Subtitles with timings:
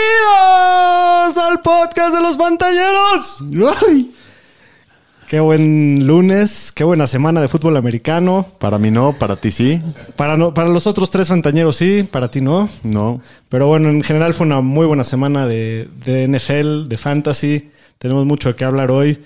[0.00, 3.44] Bienvenidos al podcast de los Fantañeros.
[3.86, 4.10] ¡Ay!
[5.28, 8.46] Qué buen lunes, qué buena semana de fútbol americano.
[8.58, 9.80] Para mí no, para ti sí.
[10.16, 12.68] Para, no- para los otros tres Fantañeros sí, para ti no.
[12.82, 13.20] No.
[13.48, 17.70] Pero bueno, en general fue una muy buena semana de, de NFL, de fantasy.
[17.98, 19.22] Tenemos mucho de qué hablar hoy.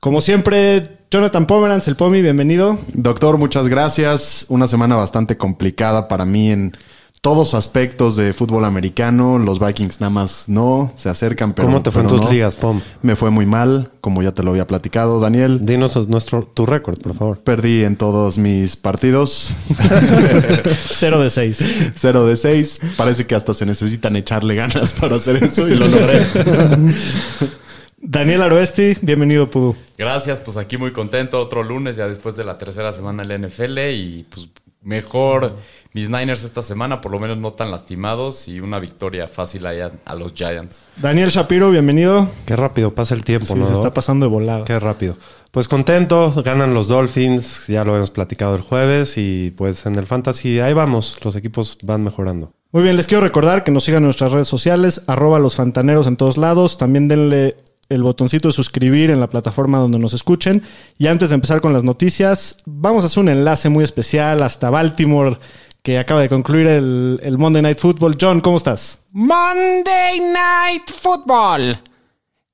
[0.00, 2.78] Como siempre, Jonathan Pomeranz, el Pomi, bienvenido.
[2.94, 4.46] Doctor, muchas gracias.
[4.48, 6.74] Una semana bastante complicada para mí en
[7.20, 9.36] todos aspectos de fútbol americano.
[9.36, 11.68] Los Vikings nada más no se acercan, pero.
[11.68, 12.30] ¿Cómo te fue en tus no.
[12.30, 12.80] ligas, Pom?
[13.02, 15.66] Me fue muy mal, como ya te lo había platicado, Daniel.
[15.66, 17.40] Dinos nuestro, tu récord, por favor.
[17.40, 19.50] Perdí en todos mis partidos.
[20.92, 21.92] 0 de 6.
[21.94, 22.80] 0 de 6.
[22.96, 26.22] Parece que hasta se necesitan echarle ganas para hacer eso y lo logré.
[28.04, 29.76] Daniel Aroesti, bienvenido, Pudu.
[29.96, 31.40] Gracias, pues aquí muy contento.
[31.40, 33.78] Otro lunes, ya después de la tercera semana en la NFL.
[33.92, 34.48] Y pues
[34.82, 35.56] mejor
[35.92, 38.48] mis Niners esta semana, por lo menos no tan lastimados.
[38.48, 40.82] Y una victoria fácil allá a los Giants.
[40.96, 42.28] Daniel Shapiro, bienvenido.
[42.44, 43.66] Qué rápido pasa el tiempo, Sí, ¿no?
[43.66, 44.64] se está pasando de volada.
[44.64, 45.16] Qué rápido.
[45.52, 50.06] Pues contento, ganan los Dolphins, ya lo hemos platicado el jueves y pues en el
[50.08, 52.52] Fantasy ahí vamos, los equipos van mejorando.
[52.72, 56.06] Muy bien, les quiero recordar que nos sigan en nuestras redes sociales, arroba los fantaneros
[56.06, 56.78] en todos lados.
[56.78, 57.56] También denle
[57.88, 60.62] el botoncito de suscribir en la plataforma donde nos escuchen.
[60.98, 64.70] Y antes de empezar con las noticias, vamos a hacer un enlace muy especial hasta
[64.70, 65.38] Baltimore,
[65.82, 68.16] que acaba de concluir el, el Monday Night Football.
[68.20, 69.00] John, ¿cómo estás?
[69.12, 71.78] Monday Night Football.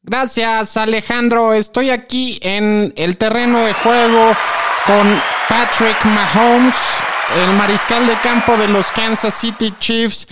[0.02, 4.32] Gracias Alejandro, estoy aquí en el terreno de juego
[4.86, 6.74] con Patrick Mahomes,
[7.36, 10.26] el mariscal de campo de los Kansas City Chiefs.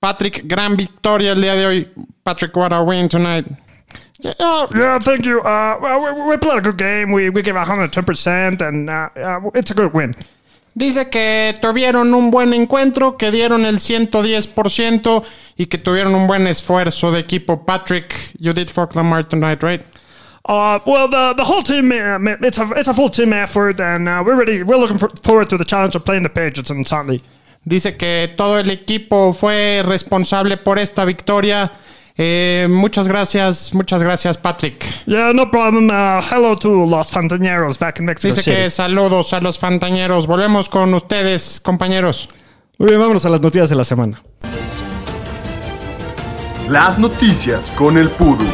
[0.00, 1.92] Patrick, gran victoria el día de hoy.
[2.22, 3.46] Patrick, what a win tonight.
[4.24, 5.40] Yeah, Yeah, thank you.
[5.40, 7.12] Uh, well, we, we played a good game.
[7.12, 10.14] We, we gave 110%, and uh, uh, it's a good win.
[10.76, 15.24] Dice que tuvieron un buen encuentro, que dieron el 110%
[15.56, 17.64] y que tuvieron un buen esfuerzo de equipo.
[17.64, 19.82] Patrick, you did for Lamar tonight, right?
[20.46, 24.08] Uh, well, the, the whole team, uh, it's a it's a full team effort, and
[24.08, 24.62] uh, we're ready.
[24.62, 27.20] We're looking for, forward to the challenge of playing the Patriots on Sunday.
[27.66, 31.70] Dice que todo el equipo fue responsable por esta victoria.
[32.16, 34.84] Eh, muchas gracias, muchas gracias, Patrick.
[35.06, 35.88] Yeah, no problem.
[35.90, 38.56] Uh, hello to Los Fantaneros back in Mexico Dice City.
[38.56, 40.26] que saludos a los fantañeros.
[40.26, 42.28] Volvemos con ustedes, compañeros.
[42.78, 44.22] Muy bien, vámonos a las noticias de la semana.
[46.68, 48.46] Las noticias con el Pudu.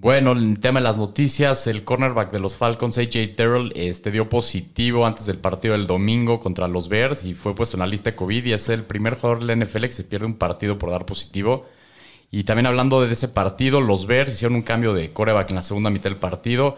[0.00, 4.28] Bueno, el tema de las noticias, el cornerback de los Falcons, AJ Terrell, este, dio
[4.28, 8.10] positivo antes del partido del domingo contra los Bears y fue puesto en la lista
[8.10, 10.78] de COVID y es el primer jugador de la NFL que se pierde un partido
[10.78, 11.66] por dar positivo.
[12.30, 15.62] Y también hablando de ese partido, los Bears hicieron un cambio de coreback en la
[15.62, 16.76] segunda mitad del partido,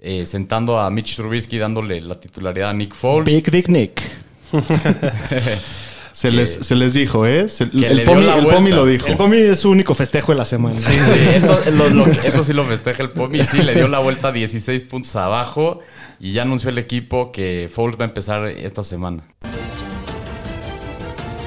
[0.00, 3.32] eh, sentando a Mitch Trubisky dándole la titularidad a Nick Foles.
[3.32, 4.02] Big Dick Nick.
[6.16, 7.46] Se les, se les dijo, ¿eh?
[7.50, 8.24] Se- el Pomi,
[8.70, 9.06] el lo dijo.
[9.06, 10.78] El Pomi es su único festejo de la semana.
[10.78, 13.42] Sí, sí, esto, lo- lo- esto sí lo festeja el Pomi.
[13.42, 15.80] Sí, le dio la vuelta 16 puntos abajo
[16.18, 19.24] y ya anunció el equipo que Foles va a empezar esta semana.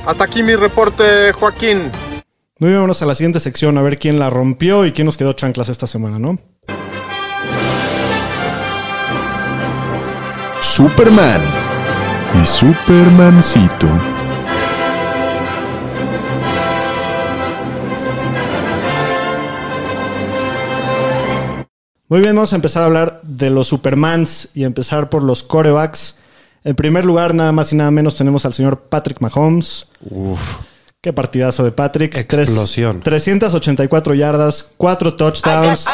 [0.05, 1.89] Hasta aquí mi reporte, Joaquín.
[2.59, 5.17] Muy bien, vámonos a la siguiente sección a ver quién la rompió y quién nos
[5.17, 6.37] quedó chanclas esta semana, ¿no?
[10.61, 11.41] Superman
[12.39, 13.87] y Supermancito.
[22.09, 26.15] Muy bien, vamos a empezar a hablar de los Supermans y empezar por los corebacks.
[26.63, 29.87] En primer lugar, nada más y nada menos, tenemos al señor Patrick Mahomes.
[31.01, 32.11] Qué partidazo de Patrick.
[32.27, 33.01] Tres- Explosión.
[33.01, 35.85] 384 yardas, 4 touchdowns,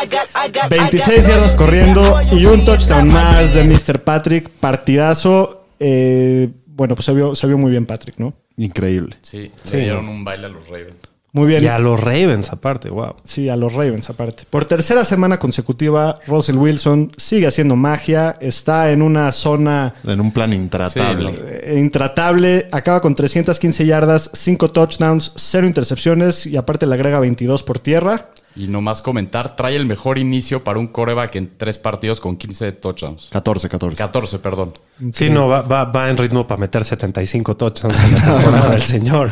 [0.69, 2.01] 26 yardas corriendo
[2.31, 4.01] y un touchdown más de Mr.
[4.03, 4.49] Patrick.
[4.49, 5.65] Partidazo.
[5.79, 8.33] Eh, bueno, pues se vio, se vio muy bien Patrick, ¿no?
[8.57, 9.17] Increíble.
[9.21, 10.95] Sí, Sí, le dieron un baile a los Ravens.
[11.35, 11.63] Muy bien.
[11.63, 13.15] Y a los Ravens aparte, wow.
[13.25, 14.45] Sí, a los Ravens aparte.
[14.49, 18.37] Por tercera semana consecutiva, Russell Wilson sigue haciendo magia.
[18.39, 21.31] Está en una zona En un plan intratable.
[21.31, 22.69] Sí, eh, intratable.
[22.71, 28.29] Acaba con 315 yardas, 5 touchdowns, 0 intercepciones y aparte le agrega 22 por tierra.
[28.55, 32.71] Y nomás comentar, trae el mejor inicio para un coreback en tres partidos con 15
[32.71, 33.27] touchdowns.
[33.29, 33.97] 14, 14.
[33.97, 34.73] 14, perdón.
[35.11, 38.81] Sí, no, va, va, va en ritmo para meter 75 touchdowns en la temporada del
[38.81, 39.31] señor.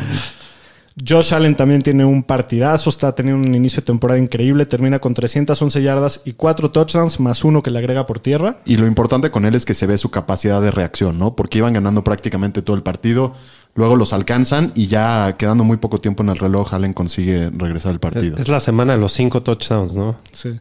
[0.96, 5.12] Josh Allen también tiene un partidazo, está teniendo un inicio de temporada increíble, termina con
[5.12, 8.60] 311 yardas y 4 touchdowns más uno que le agrega por tierra.
[8.64, 11.34] Y lo importante con él es que se ve su capacidad de reacción, ¿no?
[11.34, 13.34] Porque iban ganando prácticamente todo el partido,
[13.74, 17.90] luego los alcanzan y ya quedando muy poco tiempo en el reloj, Allen consigue regresar
[17.90, 18.36] al partido.
[18.38, 20.16] Es la semana de los 5 touchdowns, ¿no?
[20.30, 20.60] Sí.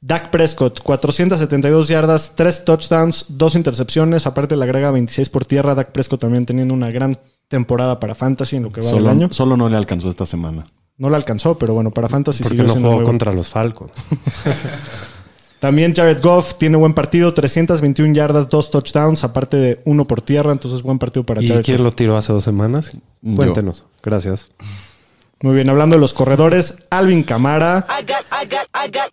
[0.00, 5.74] Dak Prescott, 472 yardas, 3 touchdowns, 2 intercepciones, aparte le agrega 26 por tierra.
[5.74, 7.18] Dak Prescott también teniendo una gran
[7.48, 9.28] temporada para Fantasy en lo que va del año.
[9.30, 10.66] solo no le alcanzó esta semana.
[10.96, 13.92] No la alcanzó, pero bueno, para Fantasy Porque siguió no jugó contra los Falcons.
[15.60, 20.52] También Jared Goff tiene buen partido, 321 yardas, 2 touchdowns, aparte de uno por tierra,
[20.52, 21.84] entonces buen partido para ¿Y Jared quién Goff.
[21.84, 22.92] lo tiró hace dos semanas?
[23.22, 23.34] Yo.
[23.36, 23.84] Cuéntenos.
[24.02, 24.48] Gracias.
[25.40, 27.86] Muy bien, hablando de los corredores, Alvin Camara,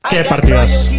[0.09, 0.91] qué partidas.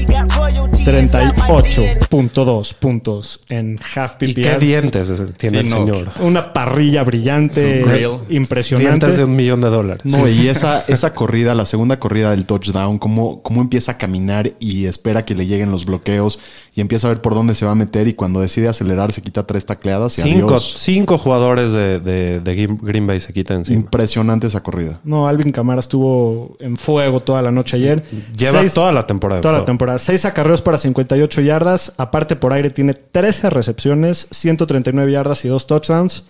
[0.85, 4.59] 38.2 puntos en half ¿Y qué PPR.
[4.61, 5.77] dientes ese- tiene Sí, el no.
[5.79, 6.13] señor?
[6.21, 7.83] Una parrilla brillante,
[8.29, 8.89] impresionante.
[8.89, 10.05] Dientes de un millón de dólares.
[10.05, 14.53] No, y esa, esa corrida, la segunda corrida del touchdown, cómo, cómo empieza a caminar
[14.61, 16.39] y espera que le lleguen los bloqueos
[16.77, 19.23] y empieza a ver por dónde se va a meter y cuando decide acelerar se
[19.23, 20.75] quita tres tacleadas y Cinco, adiós.
[20.79, 23.79] cinco jugadores de, de- de Green- Bay se quitan encima.
[23.81, 25.01] Impresionante esa corrida.
[25.03, 28.05] No, Alvin Camara estuvo en fuego toda la noche ayer.
[28.37, 29.41] Lleva Seis- toda la temporada.
[29.41, 29.99] Toda la temporada.
[29.99, 31.95] Seis acarreos para 58 yardas.
[31.97, 36.25] Aparte, por aire tiene 13 recepciones, 139 yardas y dos touchdowns.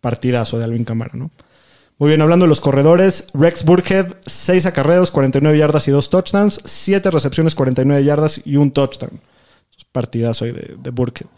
[0.00, 1.30] Partidazo de Alvin Camara, ¿no?
[1.98, 6.60] Muy bien, hablando de los corredores, Rex Burkhead, 6 acarreos, 49 yardas y dos touchdowns,
[6.64, 9.10] 7 recepciones, 49 yardas y un touchdown.
[9.98, 11.28] Partidazo de, de Burkhead.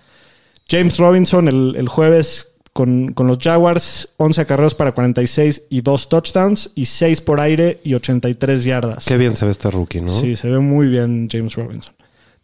[0.69, 6.09] James Robinson el, el jueves con, con los Jaguars, 11 acarreos para 46 y dos
[6.09, 9.05] touchdowns y 6 por aire y 83 yardas.
[9.07, 10.11] Qué bien se ve este rookie, ¿no?
[10.11, 11.95] Sí, se ve muy bien James Robinson.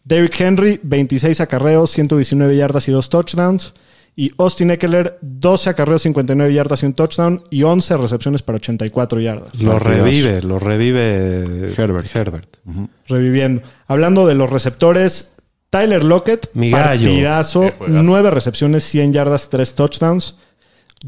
[0.03, 3.73] Derrick Henry, 26 acarreos, 119 yardas y dos touchdowns.
[4.19, 7.43] Y Austin Eckler, 12 acarreos, 59 yardas y un touchdown.
[7.51, 9.61] Y 11 recepciones para 84 yardas.
[9.61, 10.03] Lo Partidazo.
[10.05, 12.15] revive, lo revive Herbert.
[12.15, 12.57] Herbert.
[13.07, 13.61] Reviviendo.
[13.85, 15.33] Hablando de los receptores,
[15.69, 16.87] Tyler Lockett, Mi gallo.
[17.07, 17.71] partidazo.
[17.87, 20.35] 9 recepciones, 100 yardas, 3 touchdowns.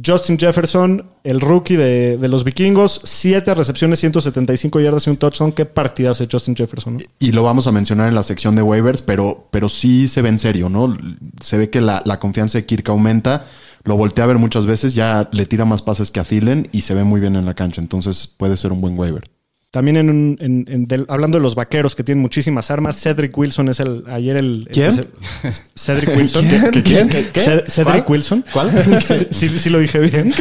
[0.05, 5.51] Justin Jefferson, el rookie de, de los vikingos, 7 recepciones, 175 yardas y un touchdown.
[5.51, 6.97] Qué partidazo de Justin Jefferson.
[6.97, 6.99] ¿no?
[7.17, 10.29] Y lo vamos a mencionar en la sección de waivers, pero, pero sí se ve
[10.29, 10.95] en serio, ¿no?
[11.41, 13.45] Se ve que la, la confianza de Kirk aumenta.
[13.83, 16.81] Lo voltea a ver muchas veces, ya le tira más pases que a Thielen y
[16.81, 17.81] se ve muy bien en la cancha.
[17.81, 19.23] Entonces puede ser un buen waiver.
[19.71, 23.37] También en, un- en- en del- hablando de los vaqueros que tienen muchísimas armas, Cedric
[23.37, 25.07] Wilson es el ayer el, el ¿Quién?
[25.75, 26.43] Cedric Wilson.
[26.71, 27.07] ¿Qué- quién?
[27.07, 27.39] ¿Qué- qué?
[27.39, 28.05] Ce- Cedric ¿Cuál?
[28.17, 28.45] Wilson.
[28.51, 28.71] ¿Cuál?
[29.03, 30.33] sí, sí- sí lo dije bien.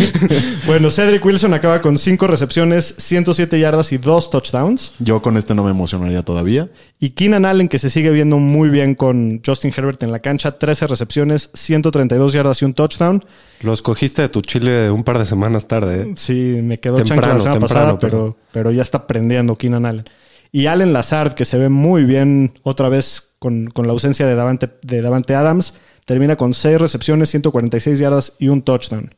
[0.66, 4.92] bueno, Cedric Wilson acaba con 5 recepciones, 107 yardas y 2 touchdowns.
[5.00, 6.68] Yo con este no me emocionaría todavía.
[7.02, 10.56] Y Keenan Allen, que se sigue viendo muy bien con Justin Herbert en la cancha,
[10.56, 13.24] 13 recepciones, 132 yardas y un touchdown.
[13.60, 16.12] Lo escogiste de tu chile un par de semanas tarde, ¿eh?
[16.14, 20.04] Sí, me quedó chancla la semana temprano, pasada, pero, pero ya está prendiendo Keenan Allen.
[20.52, 24.36] Y Allen Lazard, que se ve muy bien otra vez con, con la ausencia de
[24.36, 29.12] Davante, de Davante Adams, termina con 6 recepciones, 146 yardas y un touchdown.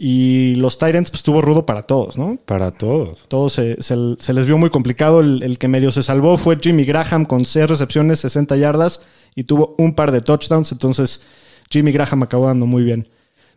[0.00, 2.38] Y los Titans, pues estuvo rudo para todos, ¿no?
[2.46, 3.18] Para todos.
[3.26, 5.18] Todos se, se- se les vio muy complicado.
[5.20, 9.00] El, el que medio se salvó fue Jimmy Graham con 6 recepciones, 60 yardas
[9.34, 10.70] y tuvo un par de touchdowns.
[10.70, 11.20] Entonces,
[11.68, 13.08] Jimmy Graham acabó dando muy bien.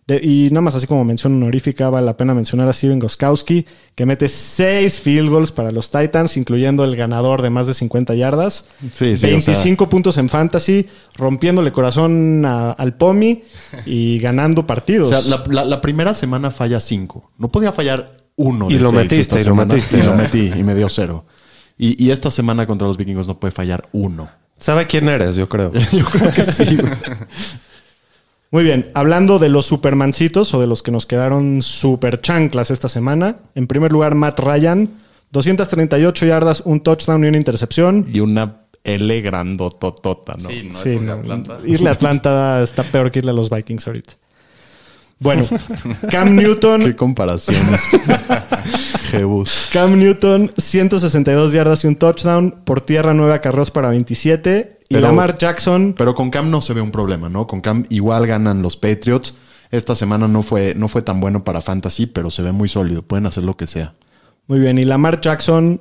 [0.08, 3.65] De- y nada más así como mención honorífica, vale la pena mencionar a Steven Goskowski,
[3.96, 8.15] que mete 6 field goals para los Titans, incluyendo el ganador de más de 50
[8.15, 8.65] yardas.
[8.93, 13.43] Sí, sí, o 25 puntos en fantasy, rompiéndole corazón a- al Pomi
[13.86, 15.10] y ganando O partidos.
[15.10, 17.31] sea, la, la- la primera semana falla cinco.
[17.38, 18.70] No podía fallar uno.
[18.72, 20.00] Y de lo seis metiste, y lo metiste.
[20.00, 21.25] Y lo metí y me dio cero.
[21.77, 24.29] Y, y esta semana contra los vikingos no puede fallar uno.
[24.58, 25.36] ¿Sabe quién eres?
[25.36, 25.72] Yo creo.
[25.91, 26.77] Yo creo que sí.
[28.51, 32.89] Muy bien, hablando de los supermancitos o de los que nos quedaron super chanclas esta
[32.89, 33.38] semana.
[33.55, 34.89] En primer lugar, Matt Ryan,
[35.31, 38.08] 238 yardas, un touchdown y una intercepción.
[38.12, 40.50] y una L grandototota, ¿no?
[40.50, 41.60] Sí, no, Sí, de no, Atlanta.
[41.65, 44.13] irle a Atlanta está peor que irle a los Vikings ahorita.
[45.20, 45.46] Bueno,
[46.10, 47.79] Cam Newton, Qué comparaciones.
[49.12, 49.70] Jebus.
[49.72, 52.51] Cam Newton, 162 yardas y un touchdown.
[52.65, 54.79] Por tierra, 9 acarreos para 27.
[54.91, 57.48] Y Pero- Lamar Jackson, Pero con Cam no se ve un problema, ¿no?
[57.48, 59.33] Con Cam igual ganan los Patriots.
[59.71, 63.01] Esta semana no fue, no fue tan bueno para Fantasy, pero se ve muy sólido.
[63.03, 63.93] Pueden hacer lo que sea.
[64.48, 64.77] muy bien.
[64.77, 65.79] Y Lamar Jackson,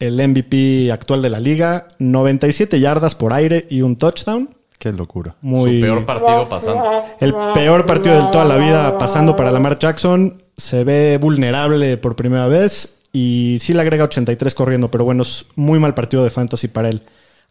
[0.00, 4.56] el MVP actual de la liga, 97 yardas por aire y un touchdown.
[4.76, 5.36] Qué locura.
[5.40, 7.04] Muy Su peor partido pasando.
[7.20, 10.42] El peor partido de toda la vida pasando para Lamar Jackson.
[10.56, 12.96] Se ve vulnerable por primera vez.
[13.12, 16.88] y sí le agrega 83 corriendo, pero bueno, es muy mal partido de fantasy para
[16.90, 17.02] él.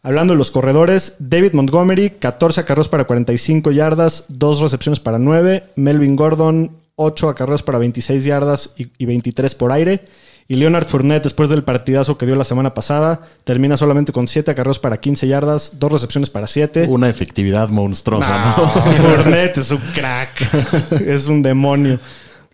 [0.02, 5.64] Hablando de los corredores, David Montgomery, 14 acarreos para 45 yardas, 2 recepciones para 9.
[5.76, 10.04] Melvin Gordon, 8 acarreos para 26 yardas y, y 23 por aire.
[10.50, 14.50] Y Leonard Fournette, después del partidazo que dio la semana pasada, termina solamente con 7
[14.50, 16.86] acarreos para 15 yardas, 2 recepciones para 7.
[16.88, 18.68] Una efectividad monstruosa, ¿no?
[19.02, 21.00] Fournette es un crack.
[21.06, 22.00] es un demonio.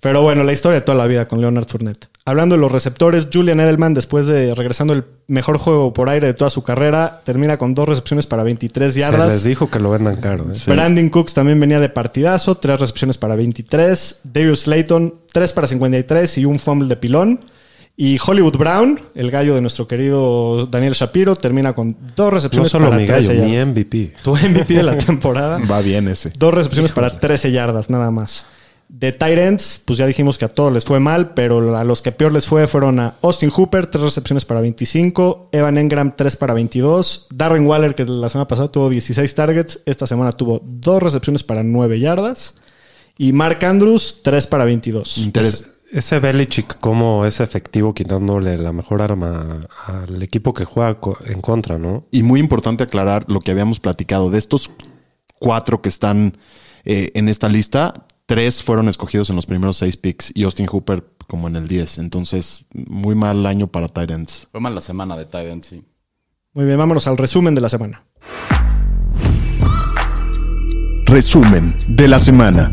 [0.01, 2.09] Pero bueno, la historia de toda la vida con Leonard Fournette.
[2.27, 6.33] Hablando de los receptores, Julian Edelman, después de regresando el mejor juego por aire de
[6.33, 9.45] toda su carrera, termina con dos recepciones para 23 Se les yardas.
[9.45, 10.47] dijo que lo vendan caro.
[10.51, 10.57] ¿eh?
[10.67, 14.21] Brandon Cooks también venía de partidazo, tres recepciones para 23.
[14.25, 17.41] Darius Slayton, 3 para 53 y un fumble de pilón.
[17.97, 22.71] Y Hollywood Brown, el gallo de nuestro querido Daniel Shapiro, termina con dos No recepciones
[22.71, 23.69] solo para mi gallo, 13 mi yardas.
[23.69, 24.13] MVP.
[24.25, 25.61] Tu MVP de la temporada.
[25.71, 26.33] Va bien ese.
[26.39, 28.47] Dos recepciones para 13 yardas, nada más.
[28.89, 32.13] De Tyrants, pues ya dijimos que a todos les fue mal, pero a los que
[32.13, 36.55] peor les fue fueron a Austin Hooper, tres recepciones para 25, Evan Engram, 3 para
[36.55, 41.43] 22, Darren Waller, que la semana pasada tuvo 16 targets, esta semana tuvo dos recepciones
[41.43, 42.55] para 9 yardas,
[43.19, 45.19] y Mark Andrews, 3 para 22.
[45.19, 51.19] Interes- Ese Belichick, cómo es efectivo quitándole la mejor arma al equipo que juega co-
[51.25, 52.07] en contra, ¿no?
[52.11, 54.29] Y muy importante aclarar lo que habíamos platicado.
[54.31, 54.71] De estos
[55.39, 56.37] cuatro que están
[56.85, 57.95] eh, en esta lista,
[58.27, 61.99] tres fueron escogidos en los primeros seis picks y Austin Hooper como en el 10.
[61.99, 64.49] Entonces, muy mal año para Tyrants.
[64.51, 65.85] Fue mal la semana de Titans, sí.
[66.53, 68.05] Muy bien, vámonos al resumen de la semana.
[71.07, 72.71] Resumen de la semana.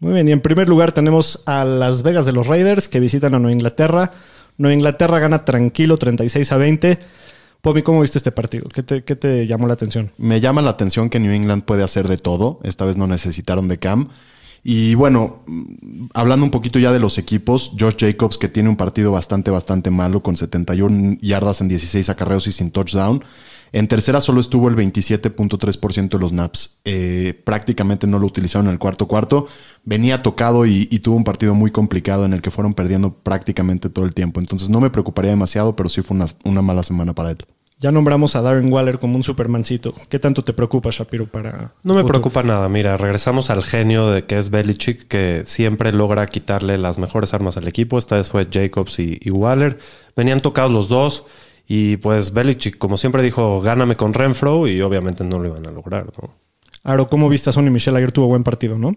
[0.00, 3.34] Muy bien, y en primer lugar tenemos a Las Vegas de los Raiders que visitan
[3.34, 4.12] a Nueva Inglaterra.
[4.56, 6.98] Nueva Inglaterra gana tranquilo 36 a 20.
[7.60, 8.68] Pomi, ¿cómo viste este partido?
[8.68, 10.12] ¿Qué te, qué te llamó la atención?
[10.16, 12.60] Me llama la atención que New England puede hacer de todo.
[12.62, 14.08] Esta vez no necesitaron de Cam.
[14.62, 18.76] Y bueno, mm, hablando un poquito ya de los equipos, Josh Jacobs, que tiene un
[18.76, 23.24] partido bastante, bastante malo, con 71 yardas en 16 acarreos y sin touchdown.
[23.72, 26.78] En tercera solo estuvo el 27.3% de los naps.
[26.84, 29.46] Eh, prácticamente no lo utilizaron en el cuarto cuarto.
[29.84, 33.88] Venía tocado y, y tuvo un partido muy complicado en el que fueron perdiendo prácticamente
[33.90, 34.40] todo el tiempo.
[34.40, 37.38] Entonces no me preocuparía demasiado, pero sí fue una, una mala semana para él.
[37.80, 39.94] Ya nombramos a Darren Waller como un supermancito.
[40.08, 41.74] ¿Qué tanto te preocupa, Shapiro, para...
[41.84, 42.08] No me futuro?
[42.08, 42.68] preocupa nada.
[42.68, 47.56] Mira, regresamos al genio de que es Belichick, que siempre logra quitarle las mejores armas
[47.56, 47.96] al equipo.
[47.96, 49.78] Esta vez fue Jacobs y, y Waller.
[50.16, 51.24] Venían tocados los dos.
[51.70, 54.66] Y pues Belichick, como siempre dijo, gáname con Renfro.
[54.66, 56.34] Y obviamente no lo iban a lograr, ¿no?
[56.82, 57.94] Aro, ¿cómo viste a Sonny Michel?
[57.96, 58.96] Ayer tuvo buen partido, ¿no?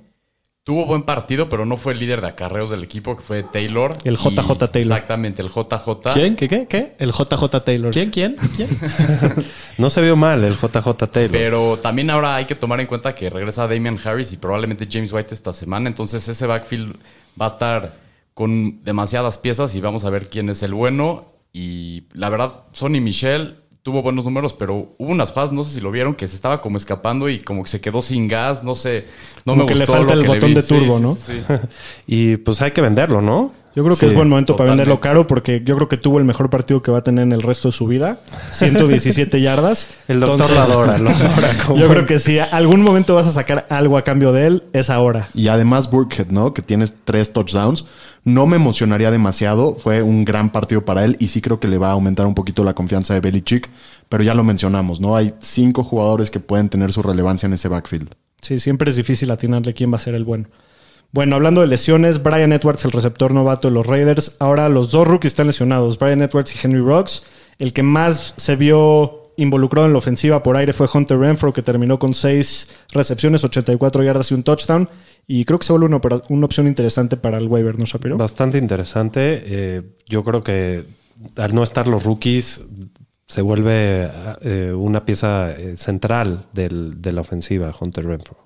[0.63, 3.93] Tuvo buen partido, pero no fue el líder de acarreos del equipo, que fue Taylor.
[4.03, 4.75] El JJ Y- Taylor.
[4.93, 6.13] Exactamente, el JJ.
[6.13, 6.35] ¿Quién?
[6.35, 6.47] ¿Qué?
[6.47, 6.67] ¿Qué?
[6.67, 6.95] ¿Qué?
[6.99, 7.91] El JJ Taylor.
[7.91, 8.09] ¿Quién?
[8.11, 8.37] ¿Quién?
[8.55, 8.69] ¿Quién?
[9.79, 11.31] No se vio mal el JJ Taylor.
[11.31, 15.11] Pero también ahora hay que tomar en cuenta que regresa Damian Harris y probablemente James
[15.11, 15.89] White esta semana.
[15.89, 16.95] Entonces ese backfield
[17.41, 17.97] va a estar
[18.35, 21.25] con demasiadas piezas y vamos a ver quién es el bueno.
[21.53, 25.81] Y la verdad, Sonny Michel tuvo buenos números, pero hubo unas jugadas, no sé si
[25.81, 28.63] lo vieron, que se estaba como escapando y como que se quedó sin gas.
[28.63, 29.05] No sé.
[29.45, 31.03] No Como me que le gustó falta lo el que le botón de turbo, sí,
[31.03, 31.15] ¿no?
[31.15, 31.53] sí, sí.
[32.07, 33.53] Y pues hay que venderlo, ¿no?
[33.75, 36.17] Yo creo que Sí, es buen momento para venderlo caro porque yo creo que tuvo
[36.19, 38.19] el mejor partido que va a tener en el resto de su vida.
[38.51, 39.87] 117 yardas.
[40.07, 41.49] El doctor Entonces, lo adora, lo adora.
[41.65, 44.63] como- Yo creo que si algún momento vas a sacar algo a cambio de él,
[44.73, 45.29] es ahora.
[45.33, 46.53] Y además Burkhead, ¿no?
[46.53, 47.85] Que tienes tres touchdowns.
[48.23, 49.75] No me emocionaría demasiado.
[49.75, 52.35] Fue un gran partido para él y sí creo que le va a aumentar un
[52.35, 53.69] poquito la confianza de Belichick.
[54.09, 55.15] Pero ya lo mencionamos, ¿no?
[55.15, 58.09] Hay cinco jugadores que pueden tener su relevancia en ese backfield.
[58.41, 60.47] Sí, siempre es difícil atinarle quién va a ser el bueno.
[61.13, 64.35] Bueno, hablando de lesiones, Brian Edwards, el receptor novato de los Raiders.
[64.39, 67.23] Ahora los dos rookies están lesionados, Brian Edwards y Henry Rocks.
[67.59, 71.61] El que más se vio involucrado en la ofensiva por aire fue Hunter Renfro, que
[71.61, 74.87] terminó con seis recepciones, 84 yardas y un touchdown.
[75.27, 78.17] Y creo que se vuelve una, opera- una opción interesante para el waiver, ¿no, Shapiro?
[78.17, 79.43] Bastante interesante.
[79.45, 80.85] Eh, yo creo que
[81.35, 82.63] al no estar los rookies
[83.27, 84.09] se vuelve
[84.41, 88.37] eh, una pieza eh, central de la ofensiva, Hunter Renfro.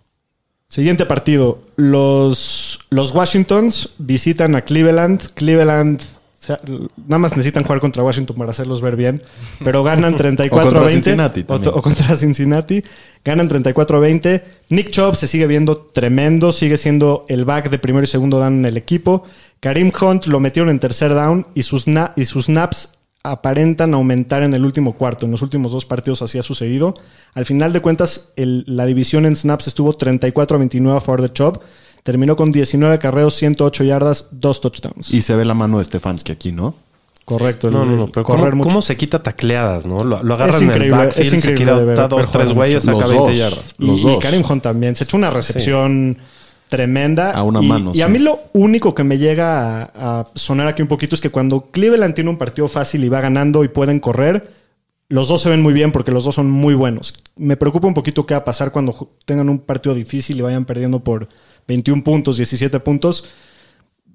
[0.67, 1.60] Siguiente partido.
[1.75, 5.22] Los, los Washingtons visitan a Cleveland.
[5.34, 6.60] Cleveland, o sea,
[7.07, 9.22] nada más necesitan jugar contra Washington para hacerlos ver bien.
[9.63, 11.03] Pero ganan 34 O contra a 20.
[11.03, 12.84] Cincinnati o, o contra Cincinnati.
[13.24, 14.43] Ganan 34 a 20.
[14.69, 16.51] Nick Chubb se sigue viendo tremendo.
[16.51, 19.24] Sigue siendo el back de primero y segundo down en el equipo.
[19.60, 22.89] Karim Hunt lo metieron en tercer down y sus, na- y sus naps
[23.32, 25.25] aparentan aumentar en el último cuarto.
[25.25, 26.96] En los últimos dos partidos así ha sucedido.
[27.34, 31.22] Al final de cuentas, el- la división en snaps estuvo 34 a 29 a favor
[31.22, 31.60] de Chubb.
[32.03, 35.12] Terminó con 19 carreos, 108 yardas, 2 touchdowns.
[35.13, 36.75] Y se ve la mano de Stefanski aquí, ¿no?
[37.25, 37.72] Correcto.
[37.72, 38.08] No, el- no, no.
[38.08, 38.70] Pero correr ¿cómo, mucho.
[38.70, 40.03] cómo se quita tacleadas, no?
[40.03, 43.38] Lo, lo agarran en el backfield, se quita dos, tres güeyes, saca Los 20 dos.
[43.38, 43.74] yardas.
[43.79, 44.17] Y, los y dos.
[44.22, 44.94] Karim Hunt también.
[44.94, 46.20] Se echó una recepción
[46.67, 47.31] tremenda.
[47.31, 50.67] A una y, mano, Y a mí lo único que me llega a, a sonar
[50.67, 53.67] aquí un poquito es que cuando Cleveland tiene un partido fácil y va ganando y
[53.67, 54.50] pueden correr,
[55.07, 57.13] los dos se ven muy bien porque los dos son muy buenos.
[57.36, 60.65] Me preocupa un poquito qué va a pasar cuando tengan un partido difícil y vayan
[60.65, 61.27] perdiendo por
[61.67, 63.25] 21 puntos, 17 puntos.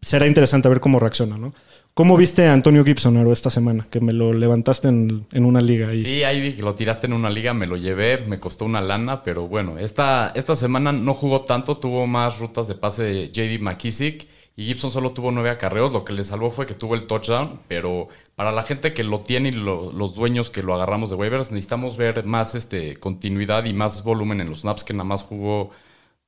[0.03, 1.53] Será interesante ver cómo reacciona, ¿no?
[1.95, 3.87] ¿Cómo viste a Antonio Gibson Aro, esta semana?
[3.91, 5.89] Que me lo levantaste en, en una liga.
[5.89, 6.01] ahí.
[6.01, 9.49] Sí, ahí lo tiraste en una liga, me lo llevé, me costó una lana, pero
[9.49, 14.29] bueno, esta, esta semana no jugó tanto, tuvo más rutas de pase de JD McKissick
[14.57, 17.61] y Gibson solo tuvo nueve acarreos, lo que le salvó fue que tuvo el touchdown,
[17.69, 21.17] pero para la gente que lo tiene y lo- los dueños que lo agarramos de
[21.17, 25.23] waivers, necesitamos ver más este, continuidad y más volumen en los snaps que nada más
[25.23, 25.71] jugó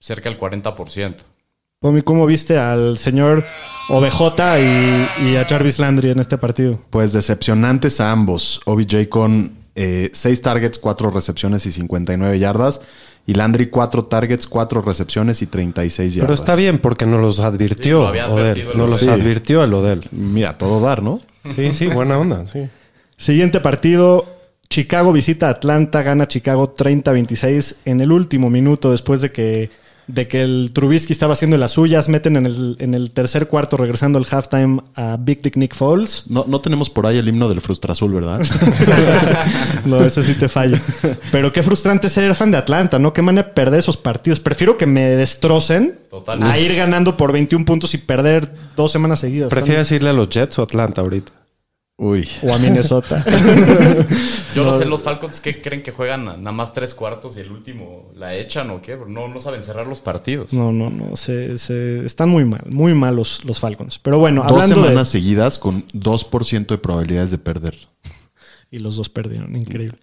[0.01, 1.25] cerca del 40%.
[1.83, 3.45] Pomi, ¿cómo viste al señor
[3.89, 4.23] OBJ
[4.61, 6.79] y, y a Jarvis Landry en este partido?
[6.91, 8.61] Pues decepcionantes a ambos.
[8.67, 12.81] OBJ con 6 targets, 4 recepciones y 59 yardas.
[13.27, 16.27] Y Landry 4 targets, 4 recepciones y 36 yardas.
[16.27, 18.69] Pero está bien porque no los Sí, advirtió lo había Odell.
[18.77, 20.07] No los advirtió el Odell.
[20.13, 21.21] Mira, todo dar, ¿no?
[21.57, 22.69] Sí, sí, buena onda, sí.
[23.17, 24.27] Siguiente partido.
[24.69, 29.71] Chicago visita a Atlanta, gana Chicago 30-26 en el último minuto después de que,
[30.07, 32.09] de que el Trubisky estaba haciendo las suyas.
[32.09, 36.25] Meten en el, en el tercer cuarto, regresando al halftime a Big Dick Nick Foles.
[36.27, 38.41] No, no tenemos por ahí el himno del Frustra Azul, ¿verdad?
[39.85, 40.77] No, ese sí te fallo.
[41.31, 43.13] Pero qué frustrante ser fan de Atlanta, ¿no?
[43.13, 44.41] Qué manera de perder esos partidos.
[44.41, 46.43] Prefiero que me destrocen Total.
[46.43, 49.51] a ir ganando por 21 puntos y perder dos semanas seguidas.
[49.51, 51.33] ¿Prefieres irle a los Jets o Atlanta ahorita?
[51.99, 52.29] Uy.
[52.43, 53.25] O a Minnesota.
[54.55, 57.53] Yo no sé los Falcons que creen que juegan nada más tres cuartos y el
[57.53, 60.53] último la echan o qué, no, no saben cerrar los partidos.
[60.53, 61.17] No, no, no.
[61.17, 63.99] Se, se- están muy mal, muy mal los, los Falcons.
[63.99, 65.19] Pero bueno, Dos hablando semanas de.
[65.21, 67.77] seguidas con 2% de probabilidades de perder.
[68.71, 69.99] Y los dos perdieron, increíble.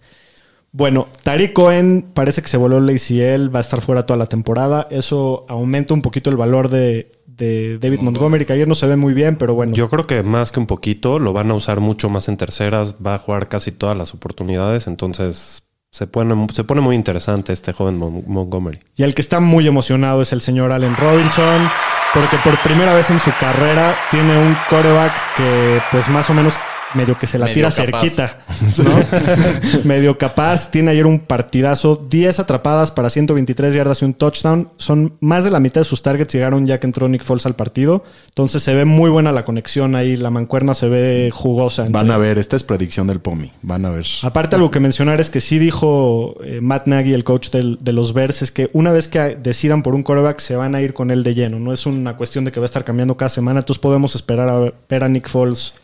[0.72, 4.26] Bueno, Tariq Cohen parece que se voló el ACL, va a estar fuera toda la
[4.26, 4.86] temporada.
[4.92, 8.94] Eso aumenta un poquito el valor de, de David Montgomery, que ayer no se ve
[8.96, 9.72] muy bien, pero bueno.
[9.74, 12.94] Yo creo que más que un poquito, lo van a usar mucho más en terceras,
[13.04, 17.72] va a jugar casi todas las oportunidades, entonces se pone, se pone muy interesante este
[17.72, 18.78] joven Mon- Montgomery.
[18.94, 21.68] Y el que está muy emocionado es el señor Allen Robinson,
[22.14, 26.54] porque por primera vez en su carrera tiene un coreback que pues más o menos
[26.94, 28.00] medio que se la Medio tira capaz.
[28.00, 28.38] cerquita,
[28.84, 29.84] ¿no?
[29.84, 30.70] medio capaz.
[30.70, 34.68] Tiene ayer un partidazo, 10 atrapadas para 123 yardas y un touchdown.
[34.76, 37.54] Son más de la mitad de sus targets llegaron ya que entró Nick Foles al
[37.54, 38.04] partido.
[38.28, 41.86] Entonces se ve muy buena la conexión ahí, la mancuerna se ve jugosa.
[41.86, 43.52] entre- Van a ver, esta es predicción del POMI.
[43.62, 44.06] Van a ver.
[44.22, 47.92] Aparte, algo que mencionar es que sí dijo eh, Matt Nagy, el coach del- de
[47.92, 50.94] los Bears, es que una vez que decidan por un quarterback, se van a ir
[50.94, 51.58] con él de lleno.
[51.58, 53.60] No es una cuestión de que va a estar cambiando cada semana.
[53.60, 55.74] Entonces podemos esperar a ver a Nick Foles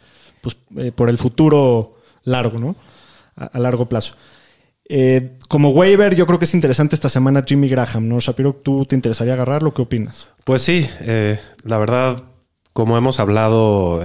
[0.40, 2.77] pues, eh, por el futuro largo, ¿no?
[3.37, 4.14] A, largo plazo.
[4.88, 8.20] Eh, como waiver, yo creo que es interesante esta semana Jimmy Graham, ¿no?
[8.20, 9.75] Shapiro, ¿tú te interesaría agarrarlo?
[9.75, 10.29] ¿Qué opinas?
[10.44, 12.22] Pues sí, eh, la verdad,
[12.72, 14.03] como hemos hablado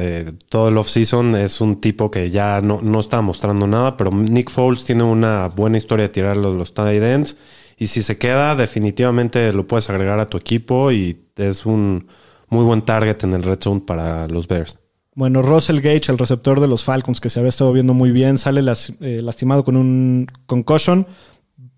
[0.50, 4.50] todo el offseason, es un tipo que ya no, no está mostrando nada, pero Nick
[4.50, 7.38] Foles tiene una buena historia de tirar los, los tight ends.
[7.82, 12.08] Y si se queda, definitivamente lo puedes agregar a tu equipo y es un
[12.48, 14.78] muy buen target en el red zone para los Bears.
[15.13, 18.38] Bueno, Russell Gage, el receptor de los Falcons, que se había estado viendo muy bien,
[18.38, 21.06] sale eh, lastimado con un concussion.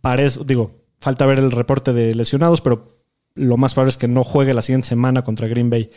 [0.02, 3.00] Parece, digo, falta ver el reporte de lesionados, pero
[3.36, 5.90] lo más probable es que no juegue la siguiente semana contra Green Bay.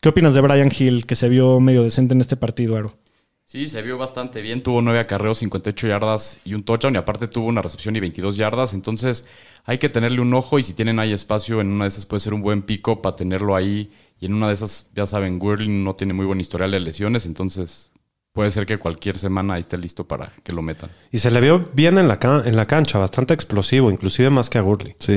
[0.00, 2.96] ¿Qué opinas de Brian Hill, que se vio medio decente en este partido, Aro?
[3.44, 4.62] Sí, se vio bastante bien.
[4.62, 6.94] Tuvo nueve acarreos, 58 yardas y un touchdown.
[6.94, 8.74] Y aparte tuvo una recepción y 22 yardas.
[8.74, 9.26] Entonces
[9.64, 10.58] hay que tenerle un ojo.
[10.58, 13.16] Y si tienen ahí espacio, en una de esas puede ser un buen pico para
[13.16, 13.90] tenerlo ahí.
[14.20, 17.24] Y en una de esas, ya saben, Whirling no tiene muy buen historial de lesiones.
[17.26, 17.90] Entonces
[18.32, 20.90] puede ser que cualquier semana esté listo para que lo metan.
[21.10, 24.50] Y se le vio bien en la, ca- en la cancha, bastante explosivo, inclusive más
[24.50, 24.94] que a Gurley.
[24.98, 25.16] Sí.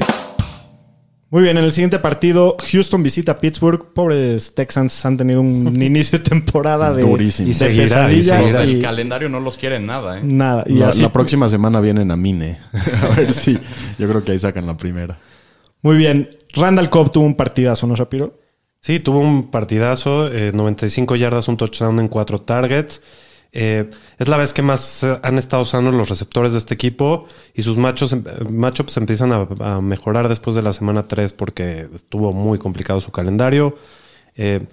[1.30, 3.92] Muy bien, en el siguiente partido, Houston visita Pittsburgh.
[3.94, 7.50] Pobres Texans han tenido un inicio de temporada de, Durísimo.
[7.50, 10.22] Y seguirá, y el calendario no los quiere nada, ¿eh?
[10.24, 10.64] nada.
[10.68, 12.60] Y La, así- la próxima semana vienen a Mine.
[13.02, 13.58] a ver si.
[13.98, 15.20] Yo creo que ahí sacan la primera.
[15.82, 16.30] Muy bien.
[16.54, 18.40] Randall Cobb tuvo un partidazo, ¿no, Shapiro?
[18.86, 23.02] Sí, tuvo un partidazo, eh, 95 yardas, un touchdown en cuatro targets.
[23.54, 27.28] Eh, es la vez que más eh, han estado usando los receptores de este equipo
[27.54, 31.32] y sus machos, em- eh, matchups empiezan a, a mejorar después de la semana 3
[31.32, 33.78] porque estuvo muy complicado su calendario.
[34.36, 34.66] Eh,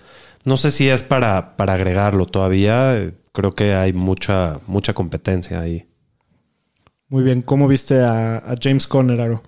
[0.44, 3.12] no sé si es para, para agregarlo todavía.
[3.32, 5.86] creo que hay mucha, mucha competencia ahí.
[7.08, 7.42] Muy bien.
[7.42, 9.42] ¿Cómo viste a, a James Conner, Aro?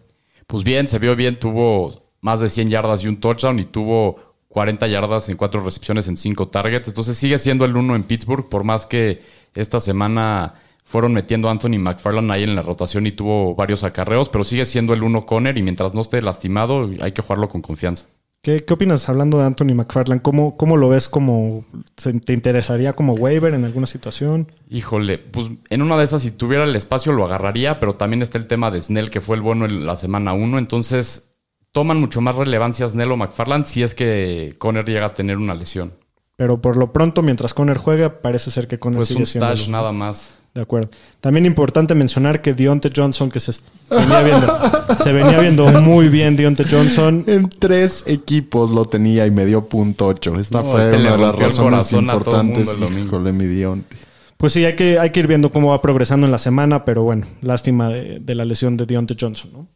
[0.47, 1.41] Pues bien, se vio bien.
[1.41, 3.59] Tuvo más de 100 yardas y un touchdown.
[3.59, 6.87] Y tuvo 40 yardas en cuatro recepciones en cinco targets.
[6.87, 8.51] Entonces sigue siendo el uno en Pittsburgh.
[8.51, 9.23] Por más que
[9.55, 14.29] esta semana fueron metiendo a Anthony McFarland ahí en la rotación y tuvo varios acarreos.
[14.29, 15.57] Pero sigue siendo el uno Conner.
[15.57, 18.05] Y mientras no esté lastimado, hay que jugarlo con confianza.
[18.43, 20.21] ¿Qué, qué opinas hablando de Anthony McFarland?
[20.21, 21.65] ¿Cómo, cómo lo ves como...
[21.97, 24.53] ¿Te interesaría como waiver en alguna situación?
[24.69, 28.37] Híjole, pues en una de esas, si tuviera el espacio, lo agarraría, pero también está
[28.37, 30.59] el tema de Snell, que fue el bueno en la semana 1.
[30.59, 31.32] Entonces,
[31.73, 35.55] toman mucho más relevancia Snell o McFarland si es que Conner llega a tener una
[35.55, 35.93] lesión.
[36.37, 39.49] Pero por lo pronto, mientras Conner juega, parece ser que Conner Pues sigue un siendo...
[39.49, 40.35] stash nada más.
[40.55, 40.91] De acuerdo.
[41.23, 43.53] También importante mencionar que Deontay Johnson, que se
[43.89, 44.61] venía viendo,
[44.99, 47.25] se venía viendo muy bien Deontay Johnson.
[47.27, 50.37] En tres equipos lo tenía y me dio punto ocho.
[50.37, 52.77] Esta No, fue este una de las razones importantes.
[52.99, 53.97] Híjole, mi Dionte.
[54.37, 57.03] Pues sí, hay que, hay que ir viendo cómo va progresando en la semana, pero
[57.03, 59.69] bueno, lástima de, de la lesión de Deontay Johnson, ¿no?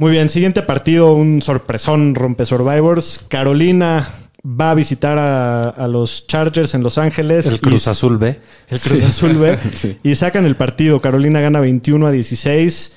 [0.00, 3.20] Muy bien, siguiente partido, un sorpresón rompe Survivors.
[3.28, 4.08] Carolina
[4.42, 7.44] va a visitar a, a los Chargers en Los Ángeles.
[7.44, 8.40] El y- Cruz Azul B.
[8.70, 9.58] El Cruz Azul B.
[10.02, 11.02] Y sacan el partido.
[11.02, 12.96] Carolina gana 21 a 16.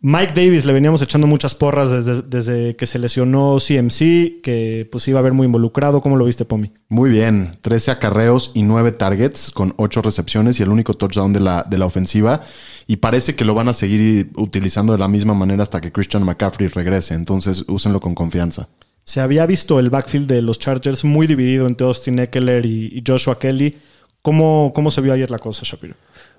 [0.00, 5.08] Mike Davis le veníamos echando muchas porras desde, desde que se lesionó CMC, que pues
[5.08, 6.00] iba a ver muy involucrado.
[6.00, 6.72] ¿Cómo lo viste, Pomi?
[6.88, 11.40] Muy bien, 13 acarreos y 9 targets con 8 recepciones y el único touchdown de
[11.40, 12.42] la, de la ofensiva.
[12.86, 16.24] Y parece que lo van a seguir utilizando de la misma manera hasta que Christian
[16.24, 17.14] McCaffrey regrese.
[17.14, 18.68] Entonces, úsenlo con confianza.
[19.02, 23.02] Se había visto el backfield de los Chargers muy dividido entre Austin Eckler y, y
[23.06, 23.76] Joshua Kelly.
[24.20, 25.94] ¿Cómo, ¿Cómo se vio ayer la cosa, Shapiro?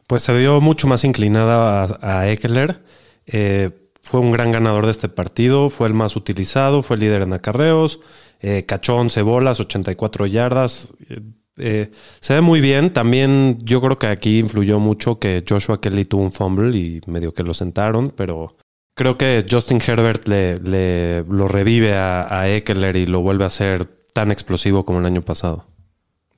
[0.06, 2.80] Pues se vio mucho más inclinada a, a Eckler.
[3.28, 3.70] Eh,
[4.02, 7.34] fue un gran ganador de este partido, fue el más utilizado, fue el líder en
[7.34, 8.00] acarreos,
[8.40, 10.88] eh, cachó 11 bolas, 84 yardas.
[11.10, 11.22] Eh,
[11.58, 12.94] eh, se ve muy bien.
[12.94, 17.34] También yo creo que aquí influyó mucho que Joshua Kelly tuvo un fumble y medio
[17.34, 18.56] que lo sentaron, pero
[18.94, 23.48] creo que Justin Herbert le, le- lo revive a, a Eckler y lo vuelve a
[23.48, 25.66] hacer tan explosivo como el año pasado.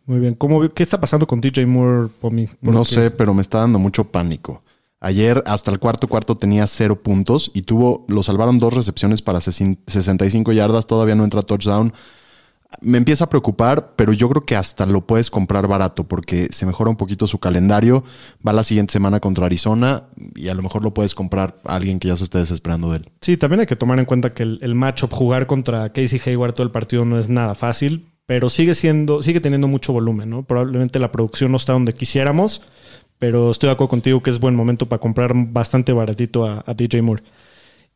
[0.05, 0.33] Muy bien.
[0.33, 2.47] ¿Cómo, vi- ¿Qué está pasando con DJ Moore, Pomi?
[2.61, 4.63] No sé, pero me está dando mucho pánico.
[5.01, 9.39] Ayer hasta el cuarto cuarto tenía cero puntos y tuvo, lo salvaron dos recepciones para
[9.39, 11.93] 65 yardas, todavía no entra touchdown.
[12.81, 16.67] Me empieza a preocupar, pero yo creo que hasta lo puedes comprar barato porque se
[16.67, 18.03] mejora un poquito su calendario.
[18.45, 20.03] Va la siguiente semana contra Arizona
[20.35, 23.09] y a lo mejor lo puedes comprar alguien que ya se esté desesperando de él.
[23.21, 26.53] Sí, también hay que tomar en cuenta que el, el matchup, jugar contra Casey Hayward
[26.53, 30.43] todo el partido no es nada fácil, pero sigue siendo, sigue teniendo mucho volumen, ¿no?
[30.43, 32.61] Probablemente la producción no está donde quisiéramos,
[33.19, 37.01] pero estoy de acuerdo contigo que es buen momento para comprar bastante baratito a, DJ
[37.01, 37.21] Moore.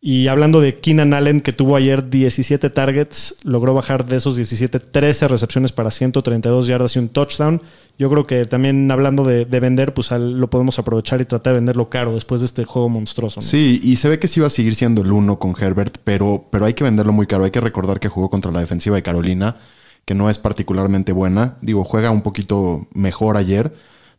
[0.06, 4.82] Y hablando de Keenan Allen, que tuvo ayer 17 targets, logró bajar de esos 17
[4.82, 7.62] 13 recepciones para 132 yardas y un touchdown.
[7.98, 11.60] Yo creo que también hablando de, de vender, pues lo podemos aprovechar y tratar de
[11.60, 13.40] venderlo caro después de este juego monstruoso.
[13.40, 16.48] Sí, y se ve que sí va a seguir siendo el uno con Herbert, pero,
[16.52, 17.46] pero hay que venderlo muy caro.
[17.46, 19.56] Hay que recordar que jugó contra la defensiva de Carolina,
[20.04, 21.56] que no es particularmente buena.
[21.62, 23.72] Digo, juega un poquito mejor ayer,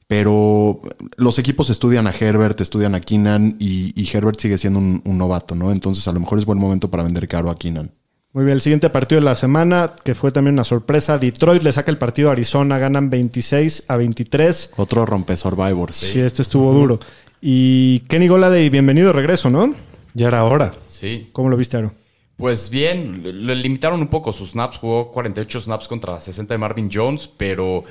[0.07, 0.81] pero
[1.17, 5.19] los equipos estudian a Herbert, estudian a Keenan y, y Herbert sigue siendo un, un
[5.19, 5.73] novato, ¿no?
[5.73, 7.91] Entonces a lo mejor es buen momento para vender caro a Keenan.
[8.33, 11.19] Muy bien, el siguiente partido de la semana, que fue también una sorpresa.
[11.19, 14.73] Detroit le saca el partido a Arizona, ganan 26 a 23.
[14.77, 15.95] Otro rompe Survivors.
[15.95, 16.99] Sí, este estuvo duro.
[17.41, 19.73] Y Kenny Goladay, bienvenido de regreso, ¿no?
[20.15, 20.73] Ya era hora.
[20.89, 21.29] Sí.
[21.33, 21.93] ¿Cómo lo viste, Aro?
[22.37, 24.79] Pues bien, le- le limitaron un poco sus snaps.
[24.79, 27.85] Jugó 48 snaps contra 60 de Marvin Jones, pero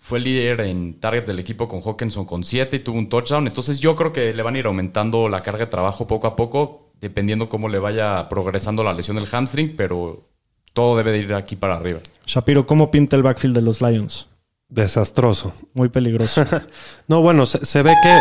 [0.00, 3.46] fue el líder en targets del equipo con Hawkinson con 7 y tuvo un touchdown.
[3.46, 6.36] Entonces yo creo que le van a ir aumentando la carga de trabajo poco a
[6.36, 10.26] poco, dependiendo cómo le vaya progresando la lesión del hamstring, pero
[10.72, 12.00] todo debe de ir aquí para arriba.
[12.26, 14.26] Shapiro, ¿cómo pinta el backfield de los Lions?
[14.68, 15.52] Desastroso.
[15.74, 16.44] Muy peligroso.
[17.08, 18.18] No, bueno, se, se ve que.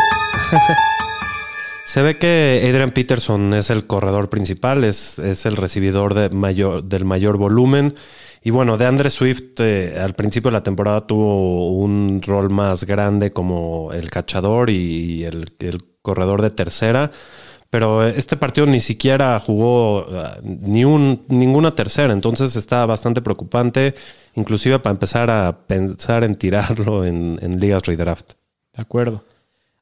[1.90, 6.84] Se ve que Adrian Peterson es el corredor principal, es, es el recibidor de mayor,
[6.84, 7.96] del mayor volumen.
[8.44, 12.84] Y bueno, de Andre Swift eh, al principio de la temporada tuvo un rol más
[12.84, 15.48] grande como el cachador y el,
[16.04, 17.10] corredor de tercera.
[17.72, 23.96] Pero este partido ni siquiera jugó ah, ni un, ninguna tercera, entonces está bastante preocupante,
[24.36, 28.34] inclusive para empezar a pensar en tirarlo en, en ligas redraft.
[28.76, 29.24] De acuerdo.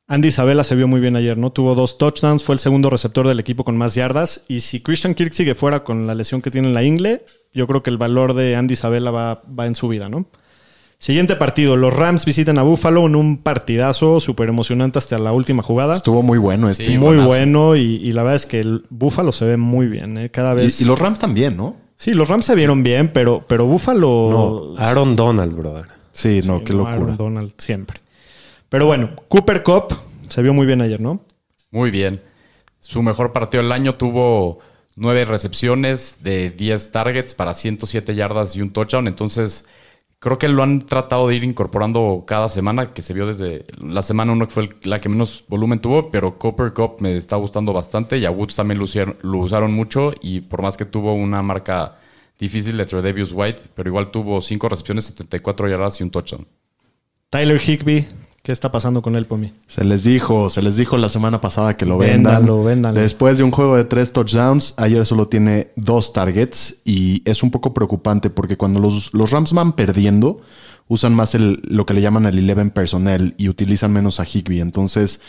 [0.10, 1.52] Andy Isabella se vio muy bien ayer, ¿no?
[1.52, 4.46] Tuvo dos touchdowns, fue el segundo receptor del equipo con más yardas.
[4.48, 7.68] Y si Christian Kirk sigue fuera con la lesión que tiene en la ingle, yo
[7.68, 10.26] creo que el valor de Andy Isabella va, va en su vida, ¿no?
[10.98, 15.62] Siguiente partido, los Rams visitan a Buffalo en un partidazo súper emocionante hasta la última
[15.62, 15.96] jugada.
[15.96, 16.88] Estuvo muy bueno este.
[16.88, 17.28] Sí, muy buenazo.
[17.28, 20.32] bueno y, y la verdad es que el Buffalo se ve muy bien, ¿eh?
[20.32, 20.80] Cada vez...
[20.80, 21.76] Y, y los Rams también, ¿no?
[21.98, 24.74] Sí, los Rams se vieron bien, pero, pero Buffalo...
[24.78, 25.86] No, Aaron Donald, brother.
[26.14, 26.94] Sí, no, Sí, qué no, locura.
[26.96, 28.00] Aaron Donald siempre.
[28.70, 29.96] Pero bueno, Cooper Cup
[30.30, 31.22] se vio muy bien ayer, ¿no?
[31.72, 32.22] Muy bien.
[32.80, 34.60] Su mejor partido del año tuvo
[34.96, 39.08] 9 recepciones de 10 targets para 107 yardas y un touchdown.
[39.08, 39.66] Entonces,
[40.20, 44.02] creo que lo han tratado de ir incorporando cada semana, que se vio desde la
[44.02, 47.74] semana 1 que fue la que menos volumen tuvo, pero Copper Cup me está gustando
[47.74, 51.14] bastante y a Woods también lo, usaron- lo usaron mucho y por más que tuvo
[51.14, 51.98] una marca
[52.40, 56.48] difícil de Tredavious White, pero igual tuvo 5 recepciones, 74 yardas y un touchdown.
[57.30, 58.06] Tyler Higby,
[58.48, 59.52] ¿qué está pasando con él, Pomi?
[59.68, 62.36] Se les dijo, se les dijo la semana pasada que lo vendan.
[62.36, 62.98] Véndanlo, véndanlo.
[62.98, 67.52] Después de un juego de tres touchdowns, ayer solo tiene dos targets y es un
[67.52, 70.40] poco preocupante porque cuando los, los Rams van perdiendo,
[70.88, 74.62] usan más el, lo que le llaman el 11 personnel y utilizan menos a Higby.
[74.62, 75.20] Entonces,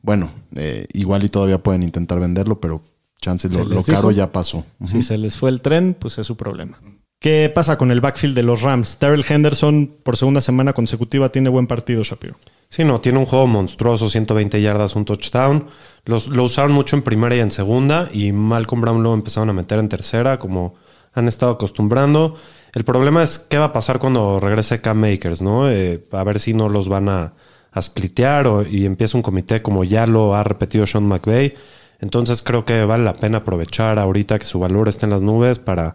[0.00, 2.80] bueno, eh, igual y todavía pueden intentar venderlo, pero
[3.20, 4.10] chances Se lo, lo caro dijo.
[4.12, 4.64] ya pasó.
[4.86, 6.80] Si se les fue el tren, pues es su problema.
[7.18, 8.96] ¿Qué pasa con el backfield de los Rams?
[8.96, 12.36] Terrell Henderson por segunda semana consecutiva tiene buen partido, Shapiro.
[12.68, 15.66] Sí, no, tiene un juego monstruoso, 120 yardas, un touchdown.
[16.06, 19.52] Los, lo usaron mucho en primera y en segunda y Malcolm Brown lo empezaron a
[19.52, 20.74] meter en tercera, como
[21.12, 22.34] han estado acostumbrando.
[22.74, 25.70] El problema es qué va a pasar cuando regrese Cam Makers, ¿no?
[25.70, 27.34] Eh, a ver si no los van a,
[27.70, 31.54] a splitear o, y empieza un comité como ya lo ha repetido Sean McVay.
[32.00, 35.60] Entonces creo que vale la pena aprovechar ahorita que su valor está en las nubes
[35.60, 35.94] para,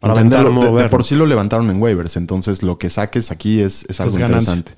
[0.00, 0.90] Para intentar venderlo, de- de, moverlo.
[0.90, 4.72] por sí lo levantaron en waivers, entonces lo que saques aquí es, es algo interesante.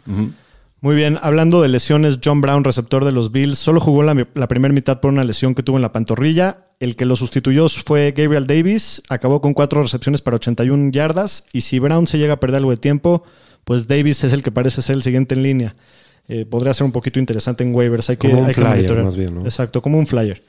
[0.80, 4.46] Muy bien, hablando de lesiones, John Brown, receptor de los Bills, solo jugó la, la
[4.46, 6.66] primera mitad por una lesión que tuvo en la pantorrilla.
[6.78, 11.46] El que lo sustituyó fue Gabriel Davis, acabó con cuatro recepciones para 81 yardas.
[11.52, 13.24] Y si Brown se llega a perder algo de tiempo,
[13.64, 15.74] pues Davis es el que parece ser el siguiente en línea.
[16.28, 18.10] Eh, podría ser un poquito interesante en waivers.
[18.10, 19.04] Hay que, Como un hay que flyer, monitorear.
[19.04, 19.42] más bien, ¿no?
[19.44, 20.44] Exacto, como un flyer.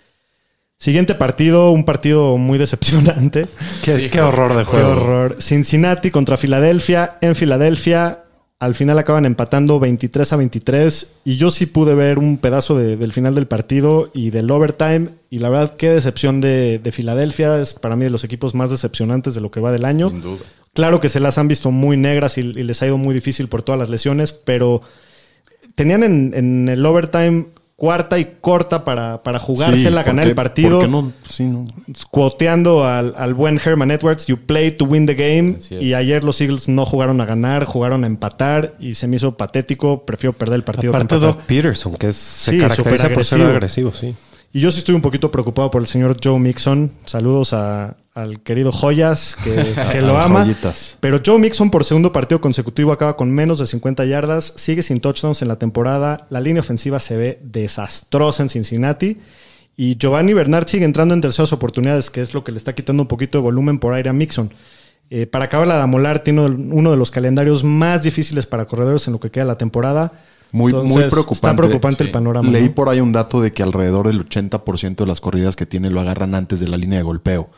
[0.77, 3.47] Siguiente partido, un partido muy decepcionante.
[3.83, 4.89] Qué, qué horror de Qué juego.
[4.91, 5.35] horror.
[5.39, 7.17] Cincinnati contra Filadelfia.
[7.21, 8.23] En Filadelfia,
[8.59, 11.11] al final acaban empatando 23 a 23.
[11.25, 15.09] Y yo sí pude ver un pedazo de- del final del partido y del overtime.
[15.29, 17.61] Y la verdad, qué decepción de, de Filadelfia.
[17.61, 20.09] Es para mí de los equipos más decepcionantes de lo que va del año.
[20.09, 20.39] Sin duda.
[20.73, 23.47] Claro que se las han visto muy negras y, y les ha ido muy difícil
[23.47, 24.81] por todas las lesiones, pero
[25.75, 27.45] tenían en, en el overtime
[27.79, 31.11] cuarta y corta para, para jugársela, Sí, ganar ¿por el partido no?
[31.27, 31.65] Sí, no.
[32.11, 35.57] cuoteando al, al buen Herman Edwards, you play to win the game.
[35.71, 39.35] Y ayer los Eagles no jugaron a ganar, jugaron a empatar y se me hizo
[39.37, 40.05] patético.
[40.05, 40.91] Prefiero perder el partido.
[40.93, 41.17] Aparte.
[41.19, 44.13] Doc Peterson, que es, se Sí, caracteriza por ser agresivo, sí.
[44.51, 46.91] Y yo sí estoy un poquito preocupado por el señor Joe Mixon.
[47.05, 50.43] Saludos a- al querido Joyas, que, que lo ama.
[50.43, 50.97] Joyitas.
[50.99, 54.99] Pero Joe Mixon por segundo partido consecutivo acaba con menos de 50 yardas, sigue sin
[54.99, 59.17] touchdowns en la temporada, la línea ofensiva se ve desastrosa en Cincinnati
[59.81, 63.03] y Giovanni Bernard sigue entrando en terceras oportunidades, que es lo que le está quitando
[63.03, 64.51] un poquito de volumen por aire a Mixon.
[65.09, 69.07] Eh, para acabar la de amolar, tiene uno de los calendarios más difíciles para corredores
[69.07, 70.11] en lo que queda de la temporada.
[70.51, 71.33] Muy, muy preocupante.
[71.33, 72.49] Está preocupante el panorama.
[72.49, 72.75] Leí ¿no?
[72.75, 76.01] por ahí un dato de que alrededor del 80% de las corridas que tiene lo
[76.01, 77.49] agarran antes de la línea de golpeo.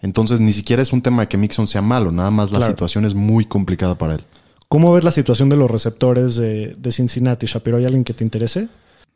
[0.00, 2.72] Entonces ni siquiera es un tema de que Mixon sea malo, nada más la Claro.
[2.72, 4.24] situación es muy complicada para él.
[4.68, 7.76] ¿Cómo ves la situación de los receptores de, de Cincinnati, Shapiro?
[7.76, 8.68] ¿Hay alguien que te interese?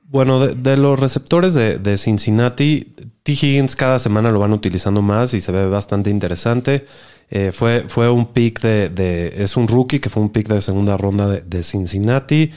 [0.04, 3.32] Bueno, de, de los receptores de, de Cincinnati, T.
[3.32, 6.86] Higgins cada semana lo van utilizando más y se ve bastante interesante.
[7.30, 10.62] Eh, fue, fue un pick de, de- Es un rookie que fue un pick de
[10.62, 12.50] segunda ronda de, de Cincinnati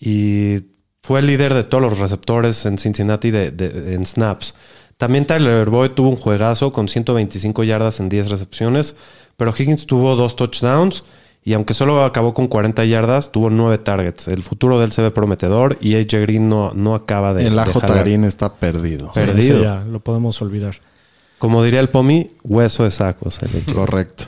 [0.00, 0.56] y
[1.02, 4.54] fue el líder de todos los receptores en Cincinnati de, de- en snaps.
[5.00, 8.98] También Tyler Boyd tuvo un juegazo con 125 yardas en 10 recepciones,
[9.38, 11.04] pero Higgins tuvo dos touchdowns
[11.42, 14.28] y aunque solo acabó con 40 yardas, tuvo 9 targets.
[14.28, 17.46] El futuro de él se ve prometedor y AJ Green no, no acaba de.
[17.46, 18.00] el de AJ jalar.
[18.00, 19.10] Green está perdido.
[19.12, 19.62] Perdido.
[19.62, 20.76] Ya lo podemos olvidar.
[21.38, 23.38] Como diría el Pomi, hueso de sacos.
[23.42, 23.74] el.
[23.74, 24.26] Correcto.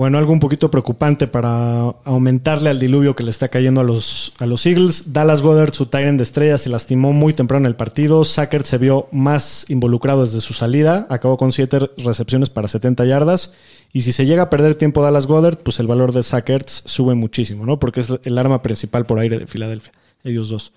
[0.00, 4.32] Bueno, algo un poquito preocupante para aumentarle al diluvio que le está cayendo a los,
[4.38, 5.12] a los Eagles.
[5.12, 8.24] Dallas Goddard, su Tyrant de estrella, se lastimó muy temprano en el partido.
[8.24, 11.06] Sackert se vio más involucrado desde su salida.
[11.10, 13.52] Acabó con siete recepciones para 70 yardas.
[13.92, 17.14] Y si se llega a perder tiempo Dallas Goddard, pues el valor de Sackert sube
[17.14, 17.78] muchísimo, ¿no?
[17.78, 19.92] Porque es el arma principal por aire de Filadelfia.
[20.24, 20.72] Ellos dos.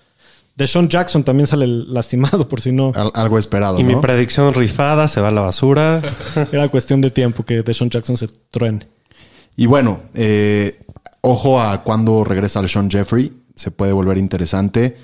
[0.54, 2.92] Deshaun Jackson también sale lastimado, por si no.
[2.94, 6.02] Al- algo esperado, Y mi predicción rifada se va a la basura.
[6.52, 8.86] Era cuestión de tiempo que Deshaun Jackson se truene.
[9.56, 10.80] Y bueno, eh,
[11.20, 13.32] ojo a cuando regresa el Sean Jeffrey.
[13.54, 14.96] Se puede volver interesante.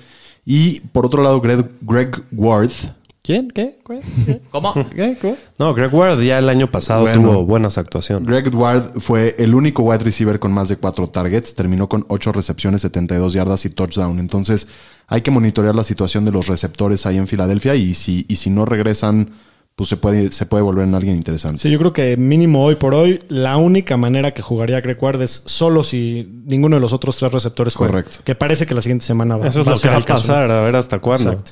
[0.45, 2.91] Y por otro lado, Greg, Greg Worth.
[3.23, 3.49] ¿Quién?
[3.51, 3.77] ¿Qué?
[3.87, 4.41] ¿Qué?
[4.49, 4.73] ¿Cómo?
[4.73, 5.15] ¿Qué?
[5.21, 5.35] ¿Qué?
[5.59, 7.21] No, Greg Ward ya el año pasado Bueno.
[7.21, 8.27] tuvo buenas actuaciones.
[8.27, 11.53] Greg Ward fue el único wide receiver con más de cuatro targets.
[11.53, 14.17] Terminó con ocho recepciones, 72 yardas y touchdown.
[14.17, 14.67] Entonces,
[15.07, 17.75] hay que monitorear la situación de los receptores ahí en Filadelfia.
[17.75, 19.29] Y si, y si no regresan,
[19.75, 21.59] pues se puede, se puede volver en alguien interesante.
[21.59, 25.21] Sí, yo creo que mínimo hoy por hoy, la única manera que jugaría Greg Ward
[25.21, 27.93] es solo si ninguno de los otros tres receptores juega.
[27.93, 28.17] Correcto.
[28.23, 29.99] Que parece que la siguiente semana va, Eso es va lo que ser va a
[29.99, 30.33] el caso, ¿no?
[30.33, 31.31] pasar, a ver hasta cuándo.
[31.31, 31.51] Exacto.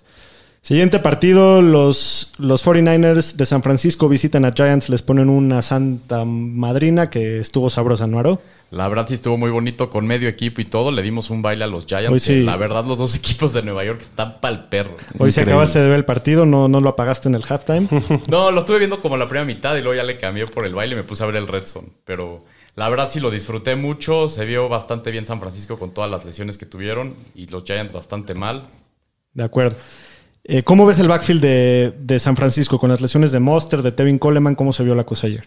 [0.62, 6.26] Siguiente partido, los, los 49ers de San Francisco visitan a Giants, les ponen una santa
[6.26, 8.42] madrina que estuvo sabrosa, ¿no, Aro?
[8.72, 10.92] La verdad sí estuvo muy bonito con medio equipo y todo.
[10.92, 12.12] Le dimos un baile a los Giants.
[12.12, 12.34] Hoy sí.
[12.34, 14.96] que La verdad, los dos equipos de Nueva York están pa'l perro.
[15.18, 17.88] Hoy se acabaste de ver el partido, no, no lo apagaste en el halftime.
[18.28, 20.76] No, lo estuve viendo como la primera mitad y luego ya le cambié por el
[20.76, 21.88] baile y me puse a ver el Red Zone.
[22.06, 22.46] Pero
[22.76, 24.30] la verdad sí lo disfruté mucho.
[24.30, 27.94] Se vio bastante bien San Francisco con todas las lesiones que tuvieron y los Giants
[27.94, 28.68] bastante mal.
[29.34, 29.78] De acuerdo.
[30.44, 33.92] Eh, ¿Cómo ves el backfield de, de San Francisco con las lesiones de Monster, de
[33.92, 34.56] Tevin Coleman?
[34.56, 35.46] ¿Cómo se vio la cosa ayer?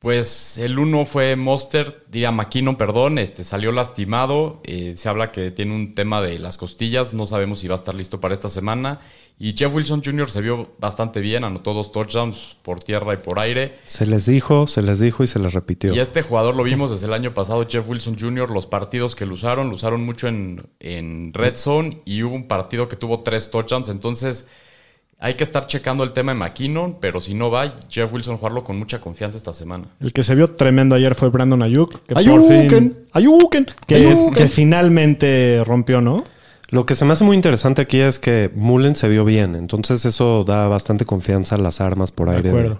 [0.00, 4.60] Pues el uno fue Monster, diría McKinnon, perdón, este, salió lastimado.
[4.62, 7.78] eh, se habla que tiene un tema de las costillas, no sabemos si va a
[7.78, 9.00] estar listo para esta semana.
[9.40, 10.30] Y Jeff Wilson Jr.
[10.30, 13.78] se vio bastante bien, anotó dos touchdowns por tierra y por aire.
[13.86, 15.92] Se les dijo, se les dijo y se les repitió.
[15.92, 19.26] Y este jugador lo vimos desde el año pasado, Jeff Wilson Jr., los partidos que
[19.26, 23.24] lo usaron, lo usaron mucho en, en Red Zone y hubo un partido que tuvo
[23.24, 24.46] tres touchdowns, entonces
[25.20, 28.62] hay que estar checando el tema de McKinnon, pero si no va, Jeff Wilson jugarlo
[28.64, 29.84] con mucha confianza esta semana.
[30.00, 32.04] El que se vio tremendo ayer fue Brandon Ayuk.
[32.06, 34.34] Que Ayuken, fin- Ayuken, que, Ayuken.
[34.34, 36.24] que finalmente rompió, ¿no?
[36.70, 40.04] Lo que se me hace muy interesante aquí es que Mullen se vio bien, entonces
[40.04, 42.76] eso da bastante confianza a las armas por aire de,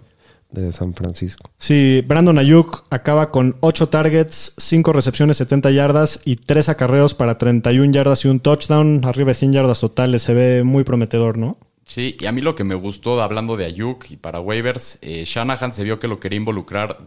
[0.51, 1.51] de San Francisco.
[1.57, 7.39] Sí, Brandon Ayuk acaba con 8 targets, 5 recepciones, 70 yardas y 3 acarreos para
[7.39, 10.21] 31 yardas y un touchdown, arriba de 100 yardas totales.
[10.23, 11.57] Se ve muy prometedor, ¿no?
[11.89, 15.25] Sí, y a mí lo que me gustó hablando de Ayuk y para waivers, eh,
[15.25, 16.99] Shanahan se vio que lo quería involucrar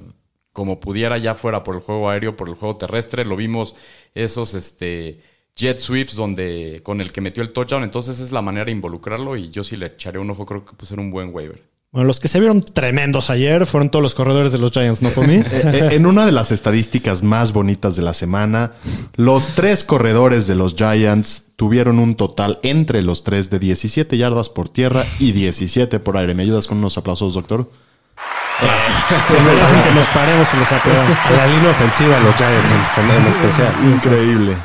[0.54, 3.24] como pudiera ya fuera por el juego aéreo, por el juego terrestre.
[3.24, 3.76] Lo vimos
[4.16, 5.22] esos este,
[5.56, 7.84] jet sweeps donde con el que metió el touchdown.
[7.84, 10.74] Entonces es la manera de involucrarlo y yo sí le echaré un ojo, creo que
[10.74, 11.62] puede ser un buen waiver.
[11.92, 15.12] Bueno, los que se vieron tremendos ayer fueron todos los corredores de los Giants, ¿no,
[15.12, 15.36] Tommy?
[15.52, 18.72] Eh, eh, en una de las estadísticas más bonitas de la semana,
[19.16, 24.50] los tres corredores de los Giants tuvieron un total entre los tres de 17 yardas
[24.50, 26.34] por tierra y 17 por aire.
[26.34, 27.70] ¿Me ayudas con unos aplausos, doctor?
[29.28, 31.18] Se merecen que nos paremos y les aplaudamos.
[31.24, 33.76] A la línea ofensiva los Giants en, especial.
[33.94, 34.56] Increíble.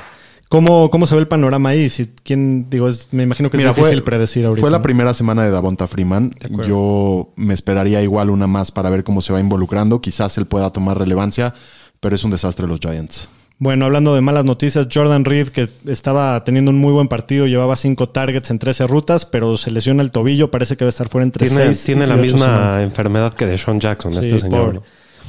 [0.49, 1.91] ¿Cómo, ¿Cómo se ve el panorama ahí?
[1.91, 4.63] Si, ¿quién, digo, es- me imagino que es Mira, difícil fue, predecir ahorita.
[4.63, 4.83] fue la ¿no?
[4.83, 6.33] primera semana de Davonta Freeman.
[6.67, 10.01] Yo me esperaría igual una más para ver cómo se va involucrando.
[10.01, 11.53] Quizás él pueda tomar relevancia,
[12.01, 13.29] pero es un desastre los Giants.
[13.59, 17.75] Bueno, hablando de malas noticias, Jordan Reed, que estaba teniendo un muy buen partido, llevaba
[17.75, 21.09] 5 targets en 13 rutas, pero se lesiona el tobillo, parece que va a estar
[21.09, 24.75] fuera entre Tiene, 6 tiene la misma enfermedad que de Sean Jackson, este señor.
[24.75, 24.83] ¿no?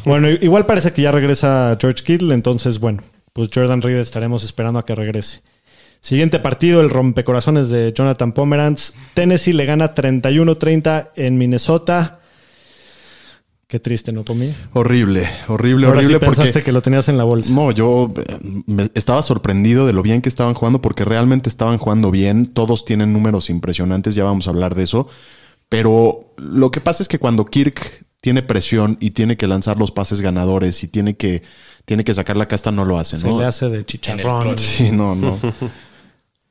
[0.04, 4.80] Bueno, igual parece que ya regresa George Kittle, entonces, bueno, pues Jordan Reed estaremos esperando
[4.80, 5.42] a que regrese.
[6.02, 8.94] Siguiente partido, el rompecorazones de Jonathan Pomeranz.
[9.14, 12.20] Tennessee le gana 31-30 en Minnesota.
[13.68, 14.54] Qué triste, ¿no, Pomi?
[14.74, 16.26] Horrible, horrible, Ahora sí horrible.
[16.26, 17.52] pensaste porque que lo tenías en la bolsa.
[17.54, 21.78] No, yo eh, me- estaba sorprendido de lo bien que estaban jugando porque realmente estaban
[21.78, 22.48] jugando bien.
[22.48, 25.08] Todos tienen números impresionantes, ya vamos a hablar de eso.
[25.68, 29.92] Pero lo que pasa es que cuando Kirk tiene presión y tiene que lanzar los
[29.92, 31.44] pases ganadores y tiene que,
[31.84, 33.38] tiene que sacar la casta, no lo hace, Se ¿no?
[33.38, 34.58] le hace de chicharrón.
[34.58, 35.38] Sí, no, no.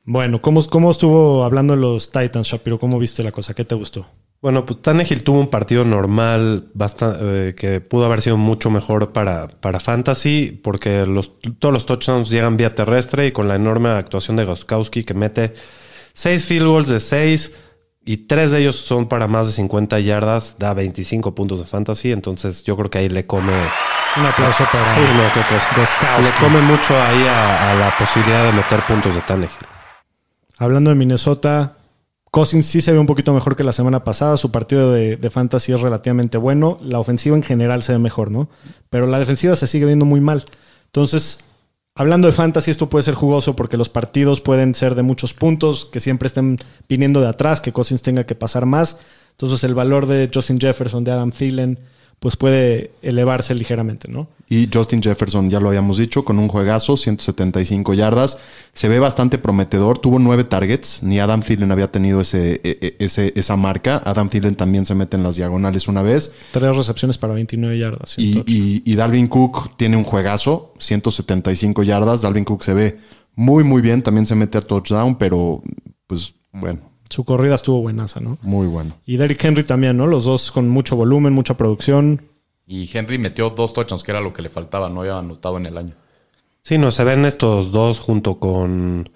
[0.09, 2.79] Bueno, ¿cómo, ¿cómo estuvo hablando de los Titans, Shapiro?
[2.79, 3.53] ¿Cómo viste la cosa?
[3.53, 4.05] ¿Qué te gustó?
[4.41, 9.11] Bueno, pues Tannehill tuvo un partido normal basta- eh, que pudo haber sido mucho mejor
[9.11, 13.89] para, para Fantasy porque los, todos los touchdowns llegan vía terrestre y con la enorme
[13.89, 15.53] actuación de Goskowski que mete
[16.13, 17.55] seis field goals de seis
[18.05, 22.11] y tres de ellos son para más de 50 yardas, da 25 puntos de Fantasy,
[22.13, 23.51] entonces yo creo que ahí le come...
[24.15, 25.23] Un aplauso para Sí, no.
[25.81, 26.23] Gostkowski.
[26.23, 29.51] Le come mucho ahí a, a la posibilidad de meter puntos de Tannehill.
[30.57, 31.76] Hablando de Minnesota,
[32.31, 34.37] Cousins sí se ve un poquito mejor que la semana pasada.
[34.37, 36.79] Su partido de, de fantasy es relativamente bueno.
[36.81, 38.49] La ofensiva en general se ve mejor, ¿no?
[38.89, 40.45] Pero la defensiva se sigue viendo muy mal.
[40.85, 41.39] Entonces,
[41.95, 45.85] hablando de fantasy, esto puede ser jugoso porque los partidos pueden ser de muchos puntos,
[45.85, 48.99] que siempre estén viniendo de atrás, que Cousins tenga que pasar más.
[49.31, 51.79] Entonces, el valor de Justin Jefferson, de Adam Thielen,
[52.19, 54.27] pues puede elevarse ligeramente, ¿no?
[54.49, 58.37] Y Justin Jefferson, ya lo habíamos dicho, con un juegazo, 175 yardas.
[58.73, 59.97] Se ve bastante prometedor.
[59.99, 61.03] Tuvo nueve targets.
[61.03, 64.01] Ni Adam Thielen había tenido ese, e- e- ese, esa marca.
[64.05, 66.31] Adam Thielen también se mete en las diagonales una vez.
[66.51, 68.15] Tres recepciones para 29 yardas.
[68.17, 72.21] y y Dalvin Cook tiene un juegazo, 175 yardas.
[72.21, 72.99] Dalvin Cook se ve
[73.35, 74.01] muy, muy bien.
[74.01, 75.61] También se mete a touchdown, pero
[76.07, 76.79] pues bueno,
[77.09, 78.37] Su corrida estuvo buenaza, ¿no?
[78.41, 78.95] muy bueno.
[79.05, 80.07] Y Derrick Henry también, ¿no?
[80.07, 82.21] Los dos con mucho volumen, mucha producción.
[82.67, 85.65] Y Henry metió dos touchdowns, que era lo que le faltaba, no había anotado en
[85.65, 85.95] el año.
[86.61, 89.09] Sí, no, se ven estos dos junto con...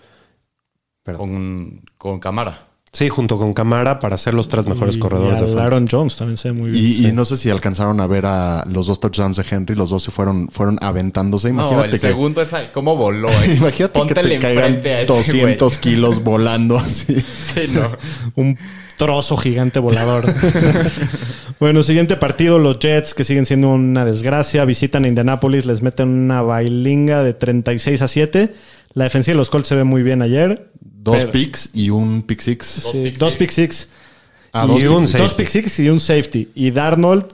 [1.03, 2.67] Con, con Camara.
[2.93, 5.61] Sí, junto con Camara para ser los tres mejores Y- corredores y de.
[5.61, 6.85] Aaron Jones también se ve muy bien.
[6.85, 9.75] Y, y no sé si alcanzaron a ver a los dos touchdowns de Henry.
[9.75, 11.49] Los dos se fueron, fueron aventándose.
[11.49, 13.29] Imagínate no, el que, segundo es cómo voló.
[13.43, 13.55] eh.
[13.57, 17.15] Imagínate que Póntele te caigan enfrente a ese 200 kilos volando así.
[17.53, 17.81] Sí, no.
[18.35, 18.57] Un
[18.97, 20.25] trozo gigante volador.
[21.59, 26.09] bueno, siguiente partido, los Jets, que siguen siendo una desgracia, visitan a Indianapolis, les meten
[26.09, 28.53] una bailinga de 36 a 7.
[28.93, 30.69] La defensiva de los Colts se ve muy bien ayer.
[30.81, 32.65] Dos Pero- picks y un pick six.
[32.91, 33.89] Sí, dos pick six.
[34.53, 36.49] Ah, y dos un, pick- dos pick six y un safety.
[36.55, 37.25] Y Darnold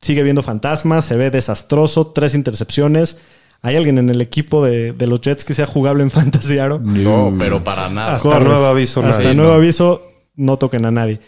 [0.00, 3.18] sigue viendo fantasmas, se ve desastroso, tres intercepciones.
[3.64, 6.80] ¿Hay alguien en el equipo de, de los Jets que sea jugable en Fantasy Aro?
[6.82, 8.14] No, pero para nada.
[8.16, 8.48] Hasta Corres.
[8.48, 9.02] nuevo aviso.
[9.04, 9.34] Hasta nadie.
[9.36, 10.02] nuevo aviso,
[10.36, 11.20] no toquen a nadie.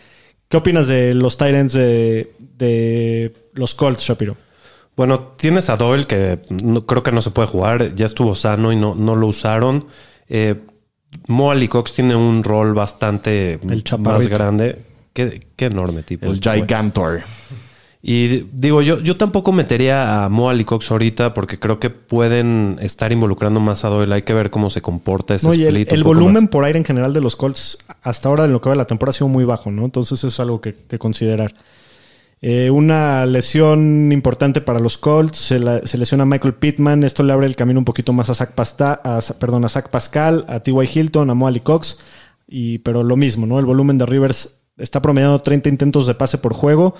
[0.49, 4.37] ¿Qué opinas de los Titans de, de los Colts, Shapiro?
[4.97, 7.95] Bueno, tienes a Doyle que no- creo que no se puede jugar.
[7.95, 9.87] Ya estuvo sano y no, no lo usaron.
[10.29, 10.55] Eh,
[11.27, 14.83] Mo Ali Cox tiene un rol bastante El más grande.
[15.13, 16.27] Qué, qué enorme tipo.
[16.27, 16.69] El este güey.
[18.07, 22.77] Y digo, yo, yo tampoco metería a Mo Ali Cox ahorita porque creo que pueden
[22.83, 24.13] estar involucrando más a Doyle.
[24.15, 25.93] Hay que ver cómo se comporta ese No, y el, split.
[25.93, 26.51] el volumen más.
[26.51, 28.87] por aire en general de los Colts hasta ahora en lo que va de la
[28.87, 29.87] temporada ha sido muy bajo, ¿no?
[29.87, 31.55] Entonces es algo que, que considerar.
[32.43, 37.33] Eh, una lesión importante para los Colts, se, la- se lesiona Michael Pittman, esto le
[37.33, 40.61] abre el camino un poquito más a Zach, Pasta- a, perdón, a Zach Pascal, a
[40.61, 40.75] T.Y.
[40.95, 41.99] Hilton, a Moali Cox,
[42.47, 43.59] y, pero lo mismo, ¿no?
[43.59, 46.95] El volumen de Rivers está promediando 30 intentos de pase por juego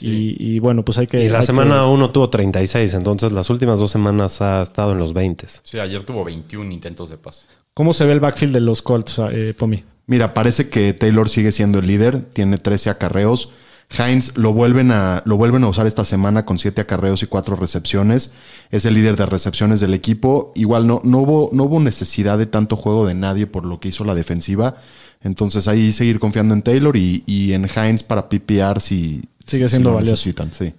[0.00, 1.24] y, y bueno, pues hay que...
[1.24, 4.98] Y la que- semana uno tuvo 36, entonces las últimas dos semanas ha estado en
[4.98, 5.46] los 20.
[5.62, 7.46] Sí, ayer tuvo 21 intentos de pase.
[7.74, 9.84] ¿Cómo se ve el backfield de los Colts, eh, Pomi?
[10.06, 13.50] Mira, parece que Taylor sigue siendo el líder, tiene 13 acarreos.
[13.98, 17.54] Hines lo vuelven, a, lo vuelven a usar esta semana con 7 acarreos y 4
[17.54, 18.32] recepciones.
[18.70, 20.52] Es el líder de recepciones del equipo.
[20.56, 23.88] Igual no, no, hubo, no hubo necesidad de tanto juego de nadie por lo que
[23.88, 24.76] hizo la defensiva.
[25.22, 29.72] Entonces ahí seguir confiando en Taylor y, y en Hines para PPR si, Sigue si
[29.72, 30.12] siendo lo valioso.
[30.12, 30.52] necesitan.
[30.52, 30.74] Sí.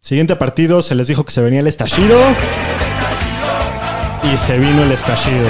[0.00, 2.18] Siguiente partido, se les dijo que se venía el estallido.
[4.32, 5.48] Y se vino el estallido.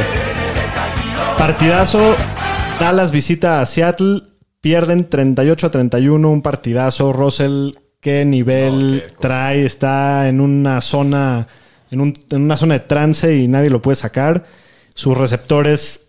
[1.36, 2.14] Partidazo.
[2.80, 4.22] Dallas visita a Seattle.
[4.60, 6.30] Pierden 38 a 31.
[6.30, 7.12] Un partidazo.
[7.12, 9.20] Russell, qué nivel No, qué cosa.
[9.20, 9.64] trae.
[9.64, 11.46] Está en una zona.
[11.90, 14.44] En, un- en una zona de trance y nadie lo puede sacar.
[14.94, 16.06] Sus receptores.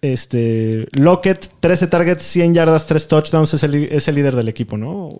[0.00, 0.86] Este.
[0.92, 3.54] Lockett, 13 targets, 100 yardas, 3 touchdowns.
[3.54, 5.10] Es el, es el líder del equipo, ¿no?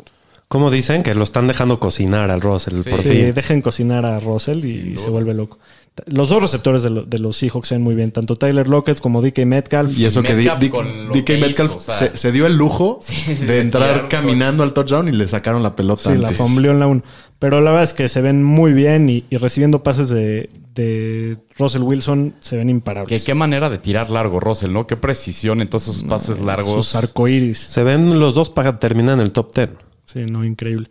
[0.49, 2.91] Como dicen que lo están dejando cocinar al Russell Sí.
[2.91, 3.35] por Sí, fin.
[3.35, 5.59] dejen cocinar a Russell y, se vuelve loco.
[6.07, 9.01] Los dos receptores de, lo- de los Seahawks se ven muy bien, tanto Tyler Lockett
[9.01, 9.97] como DK Metcalf.
[9.99, 11.95] Y eso que Metcalf DK Metcalf hizo, o sea.
[11.97, 15.63] se, se dio el lujo sí, de de entrar caminando al touchdown y le sacaron
[15.63, 16.13] la pelota.
[16.13, 17.03] sí, la fombleó en la 1.
[17.39, 21.37] Pero la verdad es que se ven muy bien y, y recibiendo pases de, de
[21.59, 23.25] Russell Wilson se ven Que imparables.
[23.25, 24.87] qué manera de tirar largo, Russell, ¿no?
[24.87, 26.87] Qué precisión en todos esos pases largos.
[26.87, 27.59] Sus arcoíris.
[27.59, 29.69] Se ven los dos para terminar en el top 10.
[30.05, 30.89] Sí, no, increíble.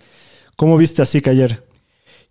[0.55, 1.64] ¿Cómo viste así que ayer?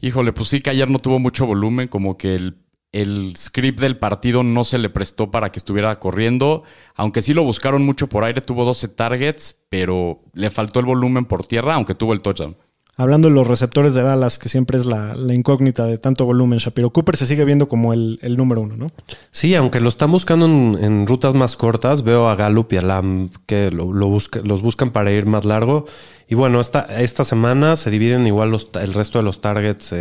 [0.01, 2.57] Híjole, pues sí que ayer no tuvo mucho volumen, como que el,
[2.93, 6.65] el script del partido no se le prestó para que estuviera corriendo,
[6.97, 11.25] aunque sí lo buscaron mucho por aire, tuvo 12 targets, pero le faltó el volumen
[11.25, 12.57] por tierra, aunque tuvo el touchdown.
[12.95, 16.59] Hablando de los receptores de Dallas, que siempre es la, la incógnita de tanto volumen,
[16.59, 18.89] Shapiro Cooper se sigue viendo como el, el número uno, ¿no?
[19.31, 22.83] Sí, aunque lo están buscando en, en rutas más cortas, veo a Gallup y a
[22.83, 25.87] Lamb que lo, lo busca- los buscan para ir más largo.
[26.33, 29.97] Y bueno, esta, esta semana se dividen igual los, el resto de los targets, eh,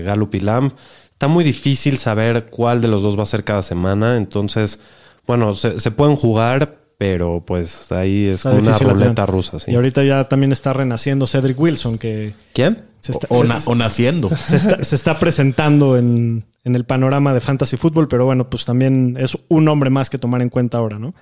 [0.00, 0.72] eh, Gallup y Lamb.
[1.12, 4.16] Está muy difícil saber cuál de los dos va a ser cada semana.
[4.16, 4.80] Entonces,
[5.28, 9.60] bueno, se, se pueden jugar, pero pues ahí es Está una ruleta rusa.
[9.60, 9.70] sí.
[9.70, 12.82] Y ahorita ya también está renaciendo Cedric Wilson, que ¿Quién?
[12.98, 14.28] se está, O, se- na- o naciendo.
[14.28, 18.64] se está, se está presentando en, en el panorama de fantasy fútbol, pero bueno, pues
[18.64, 21.14] también es un hombre más que tomar en cuenta ahora, ¿no?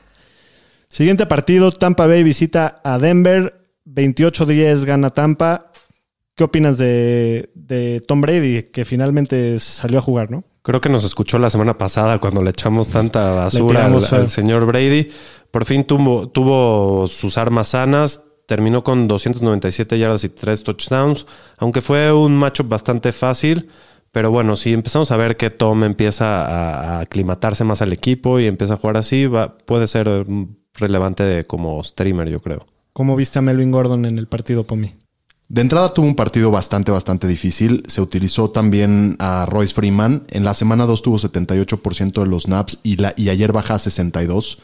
[0.89, 5.71] Siguiente partido, Tampa Bay visita a Denver, 28-10 gana Tampa.
[6.37, 10.45] ¿Qué opinas de, de Tom Brady, que finalmente salió a jugar, no?
[10.63, 15.11] Creo que nos escuchó la semana pasada cuando le echamos tanta basura al, señor Brady.
[15.51, 18.25] Por fin tuvo, tuvo sus armas sanas.
[18.47, 21.27] Terminó con 297 yardas y 3 touchdowns.
[21.59, 23.69] Aunque fue un matchup bastante fácil.
[24.11, 28.41] Pero bueno, si empezamos a ver que Tom empieza a, a aclimatarse más al equipo
[28.41, 32.67] y empieza a jugar así, va, puede ser mm, relevante de- como streamer, yo creo.
[32.95, 34.95] ¿Cómo viste a Melvin Gordon en el partido, Pomi?
[35.49, 37.83] De entrada tuvo un partido bastante, bastante difícil.
[37.89, 40.23] Se utilizó también a Royce Freeman.
[40.31, 43.79] En la semana 2 tuvo 78% de los snaps y, la, y ayer baja a
[43.81, 44.59] 62.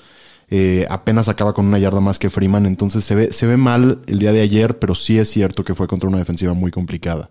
[0.48, 2.66] Eh, apenas acaba con una yarda más que Freeman.
[2.66, 5.74] Entonces se ve, se ve mal el día de ayer, pero sí es cierto que
[5.74, 7.30] fue contra una defensiva muy complicada.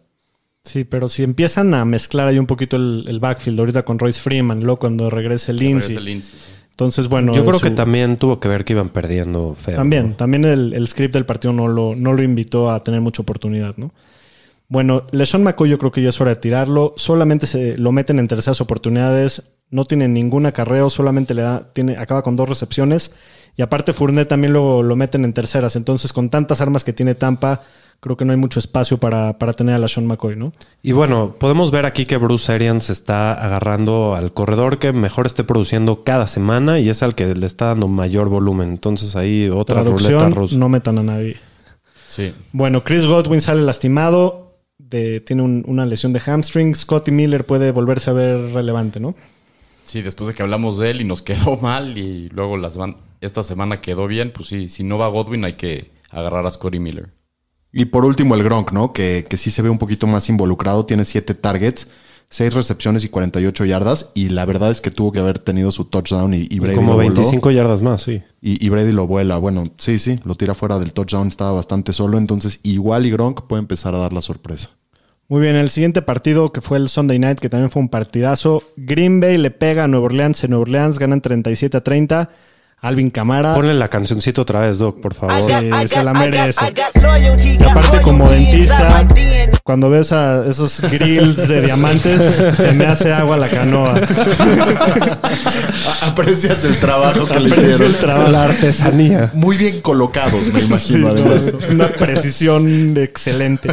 [0.66, 4.20] Sí, pero si empiezan a mezclar ahí un poquito el, el backfield, ahorita con Royce
[4.20, 5.96] Freeman, luego cuando regrese Lindsay.
[5.96, 6.59] Regresa Lindsay, sí.
[6.80, 7.34] Entonces, bueno.
[7.34, 9.76] yo creo su- que también tuvo que ver que iban perdiendo feo.
[9.76, 10.16] También, ¿no?
[10.16, 13.76] también el, el script del partido no lo, no lo invitó a tener mucha oportunidad,
[13.76, 13.92] ¿no?
[14.70, 16.94] Bueno, LeSean McCoy yo creo que ya es hora de tirarlo.
[16.96, 19.44] Solamente se lo meten en terceras oportunidades.
[19.72, 23.12] No tiene ningún acarreo, solamente le da, tiene, acaba con dos recepciones.
[23.58, 25.76] Y aparte Fournette también lo meten en terceras.
[25.76, 27.64] Entonces, con tantas armas que tiene Tampa,
[28.00, 30.54] creo que no hay mucho espacio para, para tener a la Sean McCoy, ¿no?
[30.82, 35.44] Y bueno, podemos ver aquí que Bruce Arians está agarrando al corredor que mejor esté
[35.44, 38.70] produciendo cada semana y es al que le está dando mayor volumen.
[38.70, 40.56] Entonces ahí otra ruleta rusa.
[40.58, 41.38] no metan a nadie.
[42.08, 42.34] Sí.
[42.54, 46.74] Bueno, Chris Godwin sale lastimado, de- tiene un- una lesión de hamstring.
[46.76, 49.14] Scotty Miller puede volverse a ver relevante, ¿no?
[49.84, 51.22] Sí, después de que hablamos de él y nos
[51.52, 55.08] quedó mal y luego las van- esta semana quedó bien, pues sí, si no va
[55.10, 57.10] Godwin hay que agarrar a Scotty Miller.
[57.72, 58.94] Y por último, el Gronk, ¿no?
[58.94, 60.86] Que, que sí se ve un poquito más involucrado.
[60.86, 61.88] Tiene 7 targets,
[62.30, 64.12] 6 recepciones y 48 yardas.
[64.16, 66.76] Y la verdad es que tuvo que haber tenido su touchdown y, y Y Brady
[66.76, 67.14] como lo voló.
[67.14, 68.24] 25 yardas más, sí.
[68.42, 69.38] Y, y Brady lo vuela.
[69.38, 71.28] Bueno, sí, sí, lo tira fuera del touchdown.
[71.28, 72.18] Estaba bastante solo.
[72.18, 74.72] Entonces, igual y Gronk puede empezar a dar la sorpresa.
[75.28, 78.64] Muy bien, el siguiente partido que fue el Sunday Night, que también fue un partidazo.
[78.78, 80.44] Green Bay le pega a Nueva Orleans.
[80.44, 82.32] En Nueva Orleans ganan 37 a 30.
[82.82, 83.54] Alvin Camara.
[83.56, 85.36] Ponle la cancioncito otra vez, Doc, por favor.
[85.60, 86.66] Sí, se la merece.
[87.60, 89.06] Y aparte, como dentista,
[89.64, 92.22] cuando veo esa- esos grills de diamantes,
[92.56, 93.96] se me hace agua la canoa.
[96.02, 97.82] Aprecias el trabajo que le hicieron.
[97.82, 98.32] el trabajo.
[98.32, 99.32] La artesanía.
[99.34, 101.14] Muy bien colocados, me imagino.
[101.14, 101.50] no, además.
[101.70, 103.70] una precisión excelente.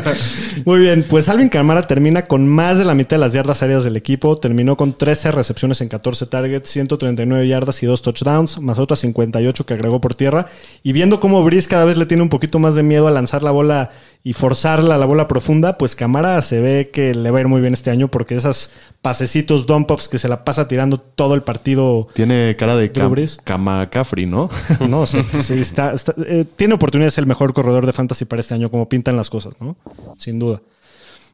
[0.64, 3.84] Muy bien, pues Alvin Camara termina con más de la mitad de las yardas aéreas
[3.84, 4.36] del equipo.
[4.38, 9.66] Terminó con 13 recepciones en 14 targets, 139 yardas y 2 touchdowns, más otras 58
[9.66, 10.46] que agregó por tierra.
[10.82, 13.42] Y viendo cómo Brice cada vez le tiene un poquito más de miedo a lanzar
[13.42, 13.90] la bola
[14.24, 17.48] y forzarla a la bola profunda, pues Camara se ve que le va a ir
[17.48, 18.70] muy bien este año porque esas
[19.02, 23.14] pasecitos dump offs que se la pasa tirando todo el partido Tiene cara de cam.
[23.44, 24.48] Camacafri, ¿no?
[24.88, 28.24] no, sí, sí, está, está- eh, tiene oportunidad de ser el mejor corredor de fantasy
[28.24, 29.76] para este año, como pintan las cosas, ¿no?
[30.18, 30.60] Sin duda.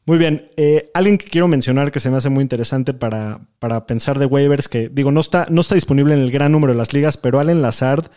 [0.05, 0.51] Muy bien.
[0.57, 4.27] eh, alguien que quiero mencionar que se me hace muy interesante para, para pensar de
[4.27, 7.17] waivers, que digo, no está, no está disponible en el gran número de las ligas,
[7.17, 8.11] pero Allen Lazard,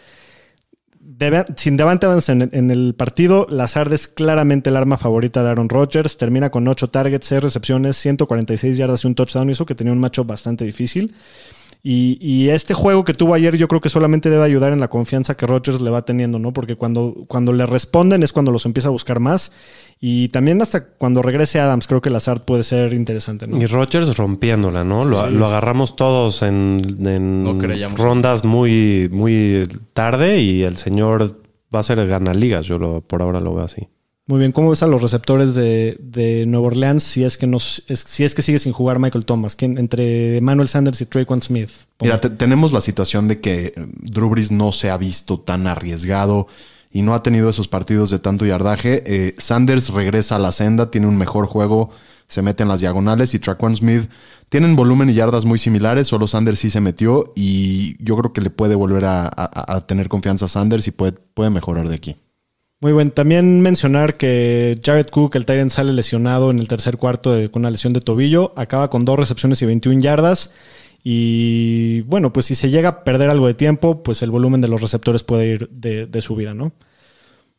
[1.55, 5.69] sin Devante Evans en, en el partido, Lazard es claramente el arma favorita de Aaron
[5.69, 6.17] Rodgers.
[6.17, 9.47] Termina con 8 targets, 6 recepciones, 146 yardas y un touchdown.
[9.49, 11.15] Y eso que tenía un macho bastante difícil.
[11.87, 14.87] Y, y este juego que tuvo ayer yo creo que solamente debe ayudar en la
[14.87, 16.51] confianza que Rodgers le va teniendo, ¿no?
[16.51, 19.51] Porque cuando, cuando le responden es cuando los empieza a buscar más.
[20.01, 23.61] Y también hasta cuando regrese Adams creo que Lazard puede ser interesante, ¿no?
[23.61, 25.05] Y Rodgers rompiéndola, ¿no?
[25.05, 27.99] Lo, Sí, lo agarramos todos en, en No creíamos.
[27.99, 29.61] rondas muy, muy
[29.93, 31.39] tarde y el señor
[31.73, 32.65] va a ser ganaligas.
[32.65, 33.87] Yo lo, por ahora lo veo así.
[34.27, 37.83] Muy bien, ¿cómo ves a los receptores de, de Nueva Orleans si es que nos,
[37.87, 39.55] es- si es que sigue sin jugar Michael Thomas?
[39.55, 41.69] ¿Quién- entre Emmanuel Sanders y Traquan Smith.
[42.01, 46.47] Mira, te- tenemos la situación de que eh, Drew no se ha visto tan arriesgado
[46.91, 49.03] y no ha tenido esos partidos de tanto yardaje.
[49.05, 51.91] Eh, Sanders regresa a la senda, tiene un mejor juego,
[52.27, 54.09] se mete en las diagonales y Traquan Smith
[54.49, 58.41] tienen volumen y yardas muy similares, solo Sanders sí se metió y yo creo que
[58.41, 61.95] le puede volver a, a- a tener confianza a Sanders y puede, puede mejorar de
[61.95, 62.15] aquí.
[62.81, 67.31] Muy bien, también mencionar que Jared Cook, el Tyrant, sale lesionado en el tercer cuarto
[67.51, 68.53] con una lesión de tobillo.
[68.57, 70.53] Acaba con dos recepciones y 21 yardas.
[71.03, 74.67] Y bueno, pues si se llega a perder algo de tiempo, pues el volumen de
[74.67, 76.73] los receptores puede ir de, de subida, ¿no?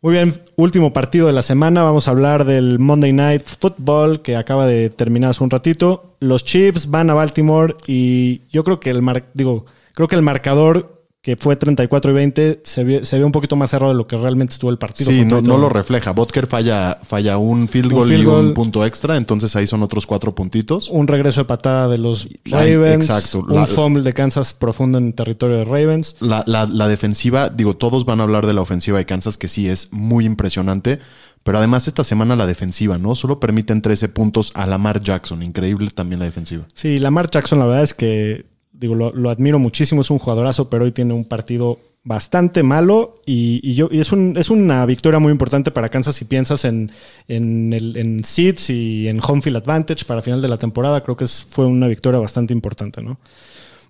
[0.02, 1.82] Muy bien, último partido de la semana.
[1.82, 6.16] Vamos a hablar del Monday Night Football que acaba de terminar hace un ratito.
[6.20, 9.64] Los Chiefs van a Baltimore y yo creo que el mar- digo,
[9.94, 10.95] creo que el marcador
[11.26, 14.06] que fue 34 y 20 se ve, se ve un poquito más cerrado de lo
[14.06, 15.10] que realmente estuvo el partido.
[15.10, 16.12] Sí, no, no lo refleja.
[16.12, 18.46] Botker falla, falla un field Un goal field y goal.
[18.46, 20.88] un punto extra, entonces ahí son otros cuatro puntitos.
[20.88, 23.06] Un regreso de patada de los Ravens.
[23.10, 23.40] exacto.
[23.40, 26.14] Un La- fumble de Kansas profundo en territorio de Ravens.
[26.20, 29.48] La, la- la defensiva, digo, todos van a hablar de la ofensiva de Kansas, que
[29.48, 31.00] sí es muy impresionante.
[31.42, 33.16] Pero además esta semana la defensiva, ¿no?
[33.16, 35.42] Solo permiten 13 puntos a Lamar Jackson.
[35.42, 36.66] Increíble también la defensiva.
[36.76, 38.46] Sí, Lamar Jackson, la verdad es que
[38.78, 43.20] digo, lo, lo admiro muchísimo, es un jugadorazo, pero hoy tiene un partido bastante malo
[43.26, 46.64] y, y yo, y es, un, es una victoria muy importante para Kansas si piensas
[46.64, 46.92] en,
[47.26, 51.02] en, el, en seeds y en home field advantage para final de la temporada.
[51.02, 53.18] Creo que es- fue una victoria bastante importante, ¿no?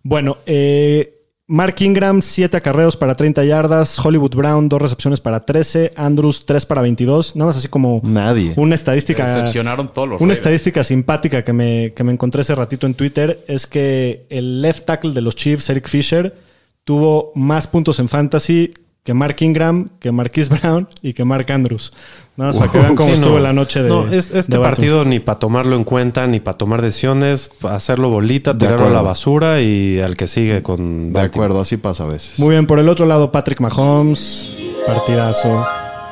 [0.03, 1.13] Bueno, eh,
[1.49, 4.05] Mark Ingram, 7 acarreos para 30 yardas.
[4.05, 5.93] Hollywood Brown, 2 recepciones para 13.
[5.95, 7.37] Andrews, 3 para 22.
[7.37, 8.53] Nada más así como Nadie.
[8.57, 9.25] una estadística.
[9.27, 13.45] Decepcionaron todos los Una estadística simpática que me, que me encontré hace ratito en Twitter
[13.47, 16.35] es que el left tackle de los Chiefs, Eric Fisher,
[16.83, 18.75] tuvo más puntos en fantasy
[19.07, 21.93] que Mark Ingram, que Marquise Brown y que Mark Andrews.
[22.37, 23.21] Nada más para que vean cómo Sí, no.
[23.23, 23.89] estuvo la noche de.
[23.89, 28.11] No, es- este partido ni para tomarlo en cuenta, ni para tomar decisiones, pa hacerlo
[28.11, 31.27] bolita, De tirarlo a la basura y al que sigue con De Baltimore.
[31.29, 32.39] acuerdo, así pasa a veces.
[32.39, 35.67] Muy bien, por el otro lado, Patrick Mahomes, partidazo.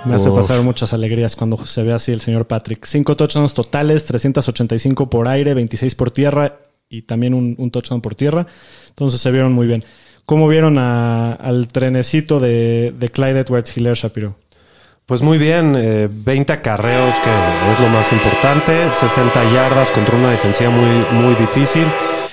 [0.06, 0.38] Me hace Uf.
[0.38, 2.84] pasar muchas alegrías cuando se ve así el señor Patrick.
[2.86, 8.14] Cinco touchdowns totales, 385 por aire, 26 por tierra y también un, un touchdown por
[8.14, 8.46] tierra.
[8.90, 9.82] Entonces se vieron muy bien.
[10.26, 14.36] ¿Cómo vieron al trenecito de, de Clyde Edwards Hiller Shapiro?
[15.06, 17.30] Pues muy bien, eh, 20 acarreos, que
[17.72, 21.86] es lo más importante, 60 yardas contra una defensiva muy, muy difícil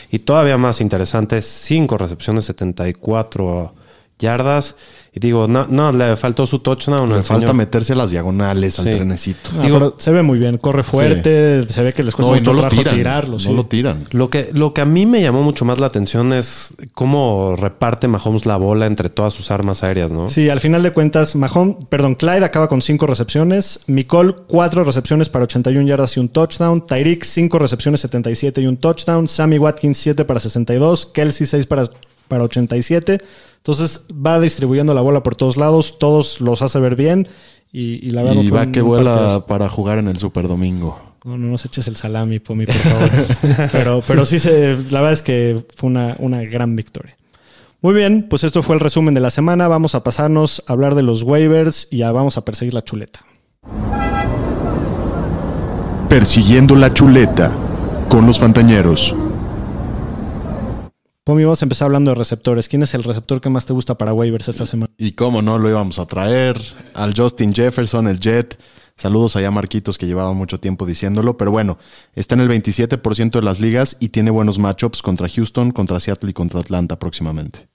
[0.10, 3.74] y todavía más interesante, 5 recepciones, 74
[4.20, 4.78] yardas.
[5.14, 7.10] Y digo, no, no le faltó su touchdown.
[7.10, 7.56] Le al falta señor.
[7.56, 8.92] meterse a las diagonales al Sí.
[8.92, 9.50] trenecito.
[9.60, 12.38] Ah, Digo- pero se ve muy bien, corre fuerte, se ve que les cuesta No,
[12.40, 12.96] mucho no lo trabajo tiran.
[12.96, 13.34] tirarlo.
[13.34, 13.54] no sí.
[13.54, 14.06] lo tiran.
[14.12, 18.08] Lo que, lo que a mí me llamó mucho más la atención es cómo reparte
[18.08, 20.30] Mahomes la bola entre todas sus armas aéreas, ¿no?
[20.30, 25.28] Sí, al final de cuentas, Mahon, perdón, Clyde acaba con 5 recepciones, Nicole 4 recepciones
[25.28, 29.98] para 81 yardas y un touchdown, Tyreek 5 recepciones 77 y un touchdown, Sammy Watkins
[29.98, 31.84] 7 para 62, Kelsey 6 para,
[32.30, 33.20] para 87.
[33.62, 37.28] Entonces va distribuyendo la bola por todos lados, todos los hace ver bien
[37.72, 41.00] y, y la verdad Y fue va que vuela para jugar en el Super Domingo.
[41.24, 43.10] No, no nos eches el salami, Pomi, por favor.
[43.72, 47.16] pero, pero sí, se, la verdad es que fue una, una gran victoria.
[47.82, 49.68] Muy bien, pues esto fue el resumen de la semana.
[49.68, 53.20] Vamos a pasarnos a hablar de los waivers y ya vamos a perseguir la chuleta.
[56.10, 57.52] Persiguiendo la chuleta
[58.10, 59.16] con los Fantañeros.
[61.24, 62.68] Pomi, vamos a empezar hablando de receptores.
[62.68, 64.92] ¿Quién es el receptor que más te gusta para waivers esta semana?
[64.98, 66.60] Y cómo no lo íbamos a traer
[66.96, 68.60] al Justin Jefferson, el Jet.
[68.98, 71.78] Saludos allá Marquitos que llevaba mucho tiempo diciéndolo, pero bueno,
[72.16, 76.32] está en el 27% de las ligas y tiene buenos matchups contra Houston, contra Seattle
[76.32, 77.68] y contra Atlanta próximamente.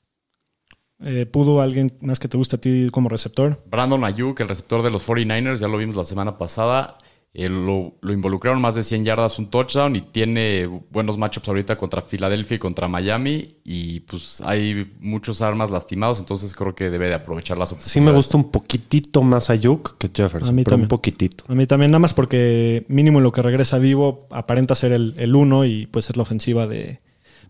[1.04, 3.62] Eh, ¿Pudo alguien más que te guste a ti como receptor?
[3.70, 6.98] Brandon Ayuk, el receptor de los 49ers, ya lo vimos la semana pasada.
[7.38, 11.76] Eh, lo, lo involucraron más de 100 yardas, un touchdown y tiene buenos matchups ahorita
[11.76, 13.56] contra Filadelfia y contra Miami.
[13.62, 17.92] Y pues hay muchos armas lastimados, entonces creo que debe de aprovechar las oportunidades.
[17.92, 20.84] Sí me gusta un poquitito más Ayuk que Jefferson, A mí pero también.
[20.86, 21.44] un poquitito.
[21.48, 25.12] A mí también, nada más porque mínimo en lo que regresa Divo aparenta ser el,
[25.18, 27.00] el uno y pues es la ofensiva de,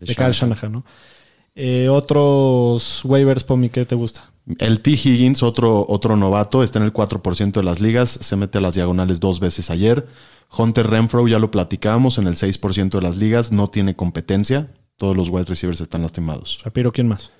[0.01, 0.85] de, Kyle Shanahan, ¿no?
[1.55, 4.33] Eh, otros waivers, Pomi, ¿qué te gusta?
[4.59, 4.93] El T.
[4.93, 8.75] Higgins, otro, otro novato, está en el 4% de las ligas, se mete a las
[8.75, 10.07] diagonales dos veces ayer.
[10.57, 14.69] Hunter Renfro, ya lo platicábamos, en el 6% de las ligas, no tiene competencia.
[14.97, 16.59] Todos los wide receivers están lastimados.
[16.63, 17.33] Shapiro, ¿quién más?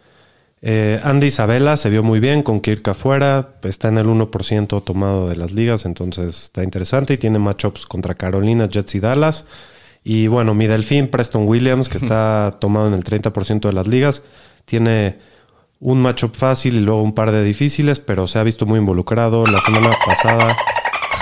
[0.63, 5.29] Eh, Andy Isabella se vio muy bien con Kirk afuera, está en el 1% tomado
[5.29, 9.45] de las ligas, entonces está interesante y tiene matchups contra Carolina, Jets y Dallas.
[10.03, 14.23] Y bueno, mi delfín, Preston Williams, que está tomado en el 30% de las ligas,
[14.65, 15.19] tiene
[15.81, 19.47] un matchup fácil y luego un par de difíciles, pero se ha visto muy involucrado.
[19.47, 20.57] La semana pasada,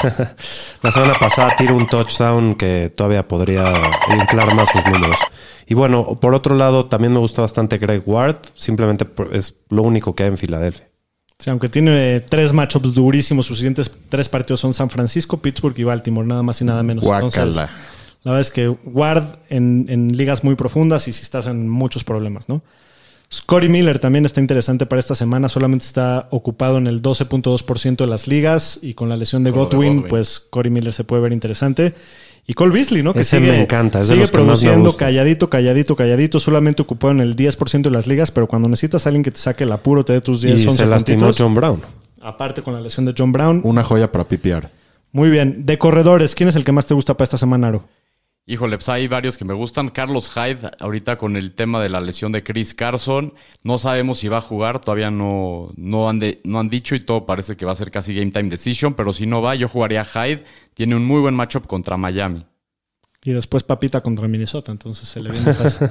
[0.82, 3.72] la semana pasada tira un touchdown que todavía podría
[4.20, 5.18] inflar más sus números.
[5.66, 10.14] Y bueno, por otro lado, también me gusta bastante Greg Ward, simplemente es lo único
[10.14, 10.88] que hay en Filadelfia.
[11.38, 15.84] Sí, aunque tiene tres matchups durísimos, sus siguientes tres partidos son San Francisco, Pittsburgh y
[15.84, 17.04] Baltimore, nada más y nada menos.
[17.04, 17.70] Entonces, la
[18.24, 22.48] verdad es que Ward en, en ligas muy profundas y si estás en muchos problemas,
[22.48, 22.62] ¿no?
[23.32, 28.06] Scotty Miller también está interesante para esta semana, solamente está ocupado en el 12.2% de
[28.06, 31.94] las ligas y con la lesión de Godwin, pues Scotty Miller se puede ver interesante.
[32.46, 33.14] Y Cole Beasley, ¿no?
[33.14, 35.06] Que Ese sigue, me encanta, es de sigue los que más me produciendo gusta.
[35.06, 39.08] calladito, calladito, calladito, solamente ocupado en el 10% de las ligas, pero cuando necesitas a
[39.08, 41.42] alguien que te saque el apuro, te dé tus 10, Y 11 se lastimó puntitos,
[41.42, 41.80] John Brown.
[42.20, 43.62] Aparte con la lesión de John Brown.
[43.64, 44.70] Una joya para pipiar.
[45.10, 45.64] Muy bien.
[45.64, 47.84] De corredores, ¿quién es el que más te gusta para esta semana, Aro?
[48.46, 49.88] Híjole, pues hay varios que me gustan.
[49.88, 53.32] Carlos Hyde, ahorita con el tema de la lesión de Chris Carson,
[53.62, 57.00] no sabemos si va a jugar, todavía no, no, han, de- no han dicho y
[57.00, 59.66] todo parece que va a ser casi game time decision, pero si no va, yo
[59.66, 60.44] jugaría a Hyde.
[60.74, 62.44] Tiene un muy buen matchup contra Miami.
[63.22, 65.88] Y después Papita contra Minnesota, entonces se le viene fácil.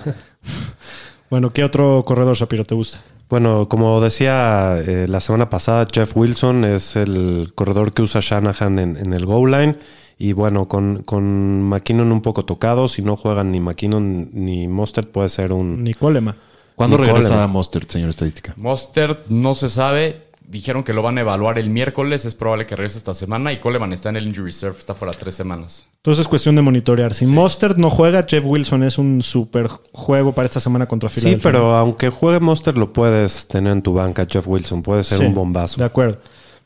[1.32, 3.02] bueno, ¿qué otro corredor, Shapiro, te gusta?
[3.30, 8.78] Bueno, como decía eh, la semana pasada, Jeff Wilson es el corredor que usa Shanahan
[8.78, 9.78] en, en el goal line.
[10.24, 15.10] Y bueno, con, con McKinnon un poco tocado, si no juegan ni McKinnon ni Mostert,
[15.12, 15.84] puede ser un...
[15.84, 16.38] Ni Colema.
[16.76, 17.48] ¿Cuándo Nicole, regresa ¿no?
[17.50, 18.54] Mostert, señor estadística?
[18.56, 20.28] Mostert no se sabe.
[20.48, 22.24] Dijeron que lo van a evaluar el miércoles.
[22.24, 23.52] Es probable que regrese esta semana.
[23.52, 24.78] Y Coleman está en el injury reserve.
[24.78, 25.88] Está fuera tres semanas.
[25.98, 27.14] Entonces es cuestión de monitorear.
[27.14, 31.20] Si Mostert no juega, Jeff Wilson es un super juego para esta semana contra Sí,
[31.20, 31.52] Philadelphia.
[31.52, 34.84] pero aunque juegue Mostert, lo puedes tener en tu banca, Jeff Wilson.
[34.84, 35.80] Puede ser Sí, un bombazo.
[35.80, 36.20] De acuerdo.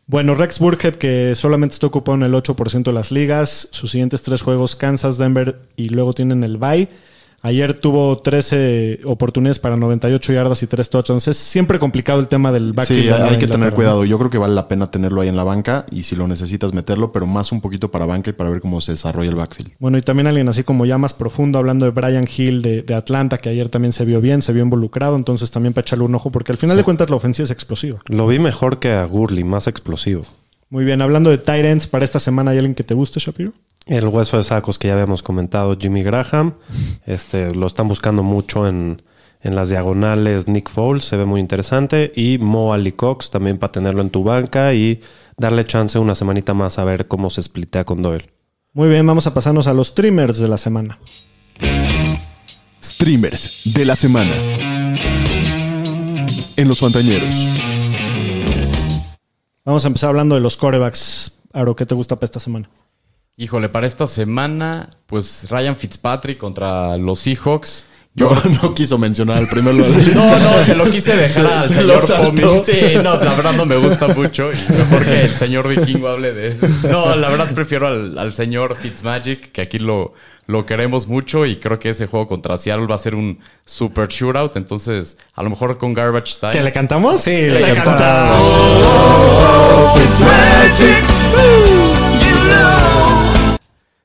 [0.10, 3.68] Bueno, Rex Burkhead, que solamente está ocupado en el 8% de las ligas.
[3.72, 6.88] Sus siguientes tres juegos, Kansas, Denver y luego tienen el bye.
[7.42, 11.28] Ayer tuvo 13 oportunidades para 98 yardas y 3 touchdowns.
[11.28, 13.04] Es siempre complicado el tema del backfield.
[13.04, 14.06] Sí, hay que tener cuidado.
[14.06, 16.74] Yo creo que vale la pena tenerlo ahí en la banca y si lo necesitas
[16.74, 19.72] meterlo, pero más un poquito para banca y para ver cómo se desarrolla el backfield.
[19.80, 22.96] Bueno, y también alguien así como ya más profundo, hablando de Brian Hill de, de
[22.96, 25.16] Atlanta, que ayer también se vio bien, se vio involucrado.
[25.16, 28.00] Entonces también para echarle un ojo, porque al final de cuentas la ofensiva es explosiva.
[28.08, 30.24] Lo vi mejor que a Gurley, más explosivo.
[30.70, 33.54] Muy bien, hablando de tight ends, para esta semana, ¿hay alguien que te guste, Shapiro?
[33.86, 36.56] El hueso de sacos que ya habíamos comentado, Jimmy Graham.
[37.06, 39.02] Este, lo están buscando mucho en,
[39.42, 42.12] En las diagonales, Nick Foles se ve muy interesante.
[42.16, 45.00] Y Mo Ali Cox también para tenerlo en tu banca y
[45.38, 48.30] darle chance una semanita más a ver cómo se splitea con Doyle.
[48.74, 51.00] Muy bien, vamos a pasarnos a los streamers de la semana.
[52.84, 54.34] Streamers de la semana.
[56.58, 57.77] En los Fantañeros.
[59.68, 61.40] Vamos a empezar hablando de los corebacks.
[61.52, 62.70] Aro, ¿qué te gusta para esta semana?
[63.36, 67.86] Híjole, para esta semana, pues Ryan Fitzpatrick contra los Seahawks.
[68.18, 68.32] Yo
[68.64, 70.40] no quiso mencionar al primero de la lista.
[70.40, 72.08] No, no, se lo quise dejar Se- al se señor.
[72.08, 72.60] Pomi.
[72.66, 74.50] Sí, no, la verdad no me gusta mucho.
[74.52, 76.68] Y mejor que el señor Vikingo hable de eso.
[76.90, 80.16] No, la verdad prefiero al, al señor Fitzmagic, que aquí lo,
[80.48, 81.46] lo queremos mucho.
[81.46, 84.58] Y creo que ese juego contra Seattle va a ser un super shootout.
[84.58, 86.54] Entonces, a lo mejor con Garbage Time.
[86.54, 87.22] ¿Que le cantamos?
[87.22, 87.62] Sí, le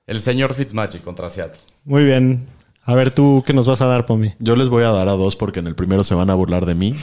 [0.07, 1.59] El señor Fitzmagic contra Seattle.
[1.85, 2.47] Muy bien.
[2.85, 4.35] A ver, tú, ¿qué nos vas a dar, Pomi?
[4.41, 6.67] Yo les voy a dar a dos porque en el primero se van a burlar
[6.67, 6.97] de mí.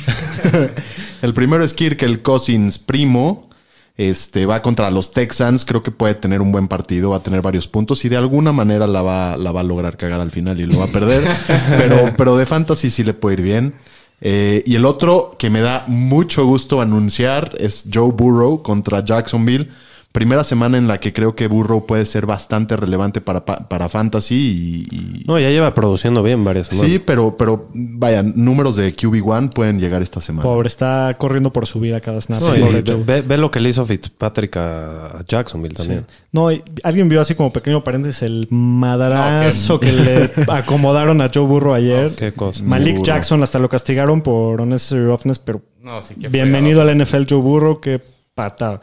[1.22, 3.50] el primero es Kirk, el Cousins primo.
[3.96, 5.64] Este va contra los Texans.
[5.64, 8.52] Creo que puede tener un buen partido, va a tener varios puntos y de alguna
[8.52, 11.24] manera la va, la va a lograr cagar al final y lo va a perder.
[11.78, 13.76] pero, pero de fantasy sí le puede ir bien.
[14.22, 19.70] Eh, y el otro que me da mucho gusto anunciar es Joe Burrow contra Jacksonville.
[20.12, 23.89] Primera semana en la que creo que Burrow puede ser bastante relevante para, pa- para
[23.89, 26.91] fantasy y- y, No, ya lleva produciendo bien varias semanas.
[26.91, 30.41] Sí, pero, pero vaya, números de QB1 pueden llegar esta semana.
[30.49, 32.39] Pobre, está corriendo por su vida cada snap.
[32.41, 33.22] No, Pobre ve, Joe.
[33.22, 36.07] ve- lo que le hizo Fitzpatrick a, Jacksonville también.
[36.32, 41.45] No, y alguien vio así como pequeño paréntesis el madrazo que le acomodaron a Joe
[41.45, 42.10] Burrow ayer.
[42.18, 42.64] Qué cosa.
[42.64, 43.05] Malik Burrow.
[43.05, 47.39] Jackson hasta lo castigaron por unnecessary roughness, pero No, sí que bienvenido al NFL Joe
[47.41, 48.01] Burrow, qué
[48.34, 48.82] patada.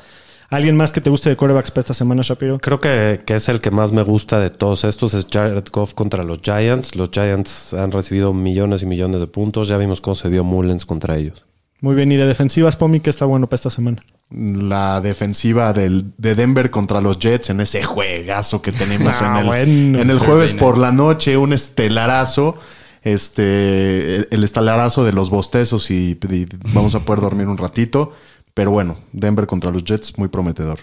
[0.48, 2.58] ¿Alguien más que te guste de corebacks para esta semana, Shapiro?
[2.60, 5.94] Creo que, que es el que más me gusta de todos estos, es Jared Goff
[5.94, 6.94] contra los Giants.
[6.94, 9.68] Los Giants han recibido millones y millones de puntos.
[9.68, 11.44] Ya vimos cómo se vio Mullens contra ellos.
[11.80, 14.02] Muy bien, y de defensivas, Pomi, que está bueno para esta semana.
[14.30, 19.36] La defensiva del, de Denver contra los Jets en ese juegazo que tenemos Ah, en,
[19.36, 19.98] el, bueno.
[20.00, 22.56] en el jueves por la noche, un estelarazo.
[23.02, 28.12] Este, el, el estelarazo de los bostezos y, y vamos a poder dormir un ratito.
[28.56, 30.78] Pero bueno, Denver contra los Jets, muy prometedor.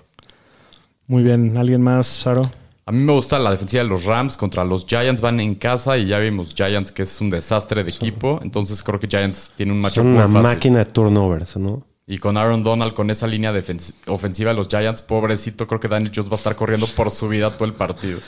[1.08, 2.52] Muy bien, ¿alguien más, Saro?
[2.86, 5.22] A mí me gusta la defensiva de los Rams contra los Giants.
[5.24, 8.40] Van en casa y ya vimos Giants que es un desastre de equipo.
[8.44, 10.42] Entonces creo que Giants tiene un matchup Son muy una fácil.
[10.44, 11.84] máquina de turnovers, ¿no?
[12.06, 13.52] Y con Aaron Donald, con esa línea
[14.06, 17.28] ofensiva de los Giants, pobrecito, creo que Daniel Jones va a estar corriendo por su
[17.28, 18.20] vida todo el partido.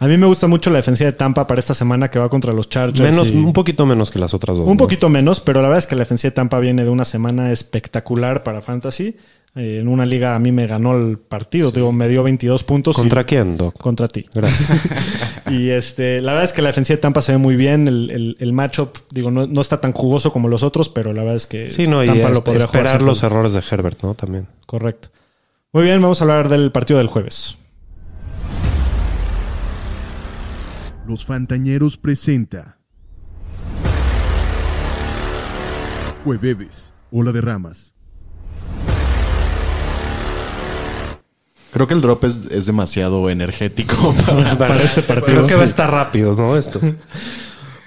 [0.00, 2.52] A mí me gusta mucho la defensiva de Tampa para esta semana que va contra
[2.52, 3.00] los Chargers.
[3.00, 4.64] Menos, y- Un poquito menos que las otras dos.
[4.66, 4.76] Un ¿no?
[4.78, 7.52] poquito menos, pero la verdad es que la defensiva de Tampa viene de una semana
[7.52, 9.16] espectacular para Fantasy.
[9.56, 12.96] Eh, en una liga a mí me ganó el partido, digo, me dio 22 puntos.
[12.96, 13.76] y- ¿Contra quién, Doc?
[13.78, 14.24] Contra ti.
[14.34, 14.72] Gracias.
[15.50, 17.88] Y este, la verdad es que la defensiva de Tampa se ve muy bien.
[17.88, 21.22] El, el, el matchup, digo, no, no está tan jugoso como los otros, pero la
[21.22, 24.00] verdad es que Sí, no, y Tampa es- lo podría esperar los errores de Herbert,
[24.02, 24.14] ¿no?
[24.14, 24.46] También.
[24.66, 25.08] Correcto.
[25.72, 27.56] Muy bien, vamos a hablar del partido del jueves.
[31.10, 32.78] Los Fantañeros presenta.
[36.24, 37.94] Jueves, Ola de Ramas.
[41.72, 45.38] Creo que el drop es, es demasiado energético para, Para este partido.
[45.38, 46.56] Creo que va a estar rápido, ¿no?
[46.56, 46.78] Esto.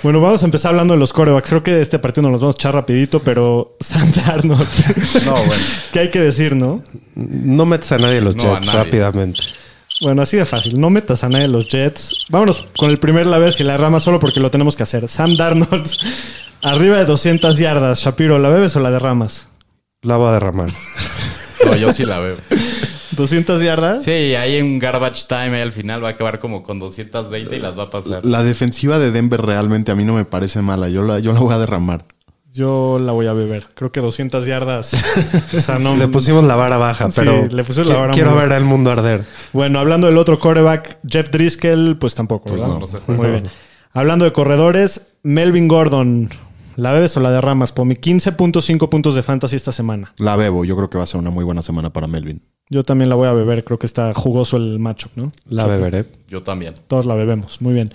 [0.04, 1.48] Bueno, vamos a empezar hablando de los corebacks.
[1.48, 4.68] Creo que este partido nos los vamos a echar rapidito, pero Sam Darnold.
[5.26, 5.64] No, bueno.
[5.94, 6.84] ¿Qué hay que decir, no?
[7.16, 8.80] No metes a nadie los No, a Jets nadie.
[8.84, 9.40] rápidamente.
[10.02, 10.80] Bueno, así de fácil.
[10.80, 12.26] No metas a nadie de los Jets.
[12.30, 15.08] Vámonos con el primer la vez y la rama solo porque lo tenemos que hacer.
[15.08, 15.90] Sam Darnold,
[16.64, 18.00] arriba de 200 yardas.
[18.00, 19.48] Shapiro, ¿la bebes o la derramas?
[20.02, 20.70] La va a derramar.
[21.66, 22.38] No, yo sí la veo.
[23.12, 24.04] 200 yardas.
[24.04, 26.04] Sí, hay un garbage time ahí al final.
[26.04, 28.26] Va a acabar como con 220 y las va a pasar.
[28.26, 30.90] La defensiva de Denver realmente a mí no me parece mala.
[30.90, 32.04] Yo la, yo la voy a derramar.
[32.54, 33.66] Yo la voy a beber.
[33.74, 34.94] Creo que 200 yardas.
[35.56, 35.96] o sea, no.
[35.98, 38.52] Le pusimos la vara baja, Sí, pero le pusimos la qui- vara quiero muy- ver
[38.54, 39.26] el mundo arder.
[39.54, 42.68] Bueno, hablando del otro quarterback, Jeff Driscoll, pues tampoco, ¿verdad?
[42.68, 43.22] no, no juega.
[43.22, 43.48] Muy bien.
[43.92, 46.30] Hablando de corredores, Melvin Gordon.
[46.76, 47.72] ¿La bebes o la derramas?
[47.72, 50.14] Pomi, 15.5 puntos de fantasy esta semana.
[50.18, 50.66] La bebo.
[50.66, 52.42] Yo creo que va a ser una muy buena semana para Melvin.
[52.70, 53.64] Yo también la voy a beber.
[53.64, 55.32] Creo que está jugoso el matchup, ¿no?
[55.48, 56.06] La beberé.
[56.28, 56.74] Yo también.
[56.88, 57.62] Todos la bebemos.
[57.62, 57.94] Muy bien.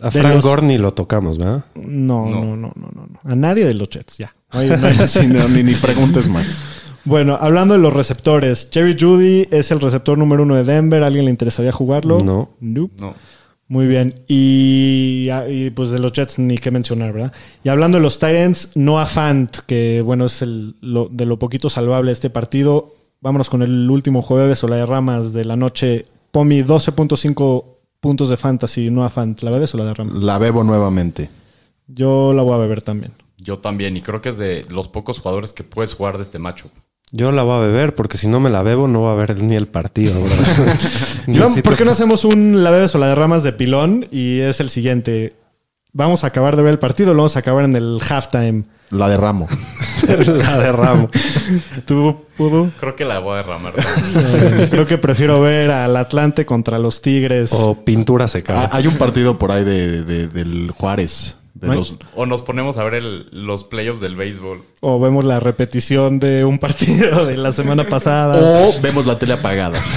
[0.00, 1.64] A Frank los- Gore ni lo tocamos, ¿verdad?
[1.74, 2.56] No, no, No.
[2.56, 3.06] no, no, no.
[3.06, 3.20] no.
[3.24, 4.34] A nadie de los Jets, ya.
[4.52, 6.46] No hay- no hay- Sí, no, ni, ni preguntes más.
[7.04, 8.68] bueno, hablando de los receptores.
[8.72, 11.02] Jerry Judy es el receptor número uno de Denver.
[11.02, 12.18] ¿Alguien le interesaría jugarlo?
[12.20, 12.50] No.
[12.60, 12.94] Nope.
[13.00, 13.14] No.
[13.68, 14.14] Muy bien.
[14.28, 17.32] Y, y, pues de los Jets ni qué mencionar, ¿verdad?
[17.64, 21.68] Y hablando de los Titans, Noah Fant, que bueno, es el, lo- de lo poquito
[21.68, 22.94] salvable este partido.
[23.20, 26.06] Vámonos con el último jueves o la de ramas de la noche.
[26.30, 27.64] Pomi, 12.5
[28.00, 28.90] puntos de fantasy.
[28.90, 30.14] Noah Fant, ¿la bebes o la de ramas?
[30.14, 31.30] La bebo nuevamente.
[31.86, 33.12] Yo la voy a beber también.
[33.38, 36.38] Yo también, y creo que es de los pocos jugadores que puedes jugar de este
[36.38, 36.70] matchup.
[37.12, 39.40] Yo la voy a beber porque si no me la bebo no va a haber
[39.40, 40.12] ni el partido,
[41.64, 44.08] ¿Por qué no hacemos un la bebes o la derramas de pilón?
[44.10, 45.34] Y es el siguiente.
[45.92, 48.64] Vamos a acabar de ver el partido, lo vamos a acabar en el halftime.
[48.90, 49.48] La derramo.
[50.26, 51.10] la derramo.
[51.86, 52.70] ¿Tú, Pudu?
[52.78, 53.72] Creo que la voy a derramar.
[54.70, 57.52] Creo que prefiero ver al Atlante contra los Tigres.
[57.52, 58.62] O pintura seca.
[58.64, 61.36] Ah, hay un partido por ahí de, de- del Juárez.
[61.54, 61.78] De ¿No hay?
[61.78, 64.62] los, o nos ponemos a ver el- los playoffs del béisbol.
[64.80, 68.38] O vemos la repetición de un partido de la semana pasada.
[68.38, 69.78] o vemos la tele apagada.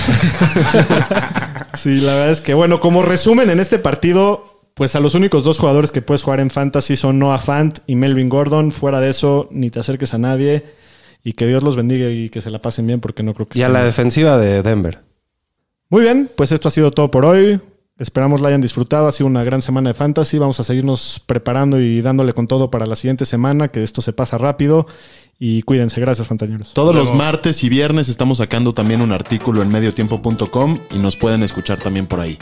[1.75, 4.48] Sí, la verdad es que, bueno, como resumen en este partido,
[4.79, 7.97] pues a los únicos dos jugadores que puedes jugar en Fantasy son Noah Fant y
[7.97, 8.71] Melvin Gordon.
[8.71, 10.63] Fuera de eso, ni te acerques a nadie.
[11.21, 13.59] Y que Dios los bendiga y que se la pasen bien, porque no creo que
[13.59, 14.99] Y a la defensiva de Denver.
[15.89, 17.59] Muy bien, pues esto ha sido todo por hoy.
[17.97, 19.09] Esperamos la hayan disfrutado.
[19.09, 20.37] Ha sido una gran semana de fantasy.
[20.37, 24.13] Vamos a seguirnos preparando y dándole con todo para la siguiente semana, que esto se
[24.13, 24.87] pasa rápido.
[25.39, 26.01] Y cuídense.
[26.01, 26.73] Gracias, fantañeros.
[26.73, 31.43] Todos los martes y viernes estamos sacando también un artículo en mediotiempo.com y nos pueden
[31.43, 32.37] escuchar también por ahí.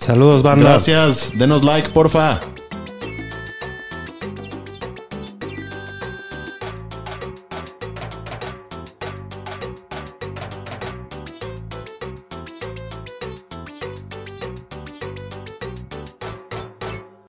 [0.00, 0.70] Saludos, banda.
[0.70, 1.32] Gracias.
[1.36, 2.40] Denos like, porfa.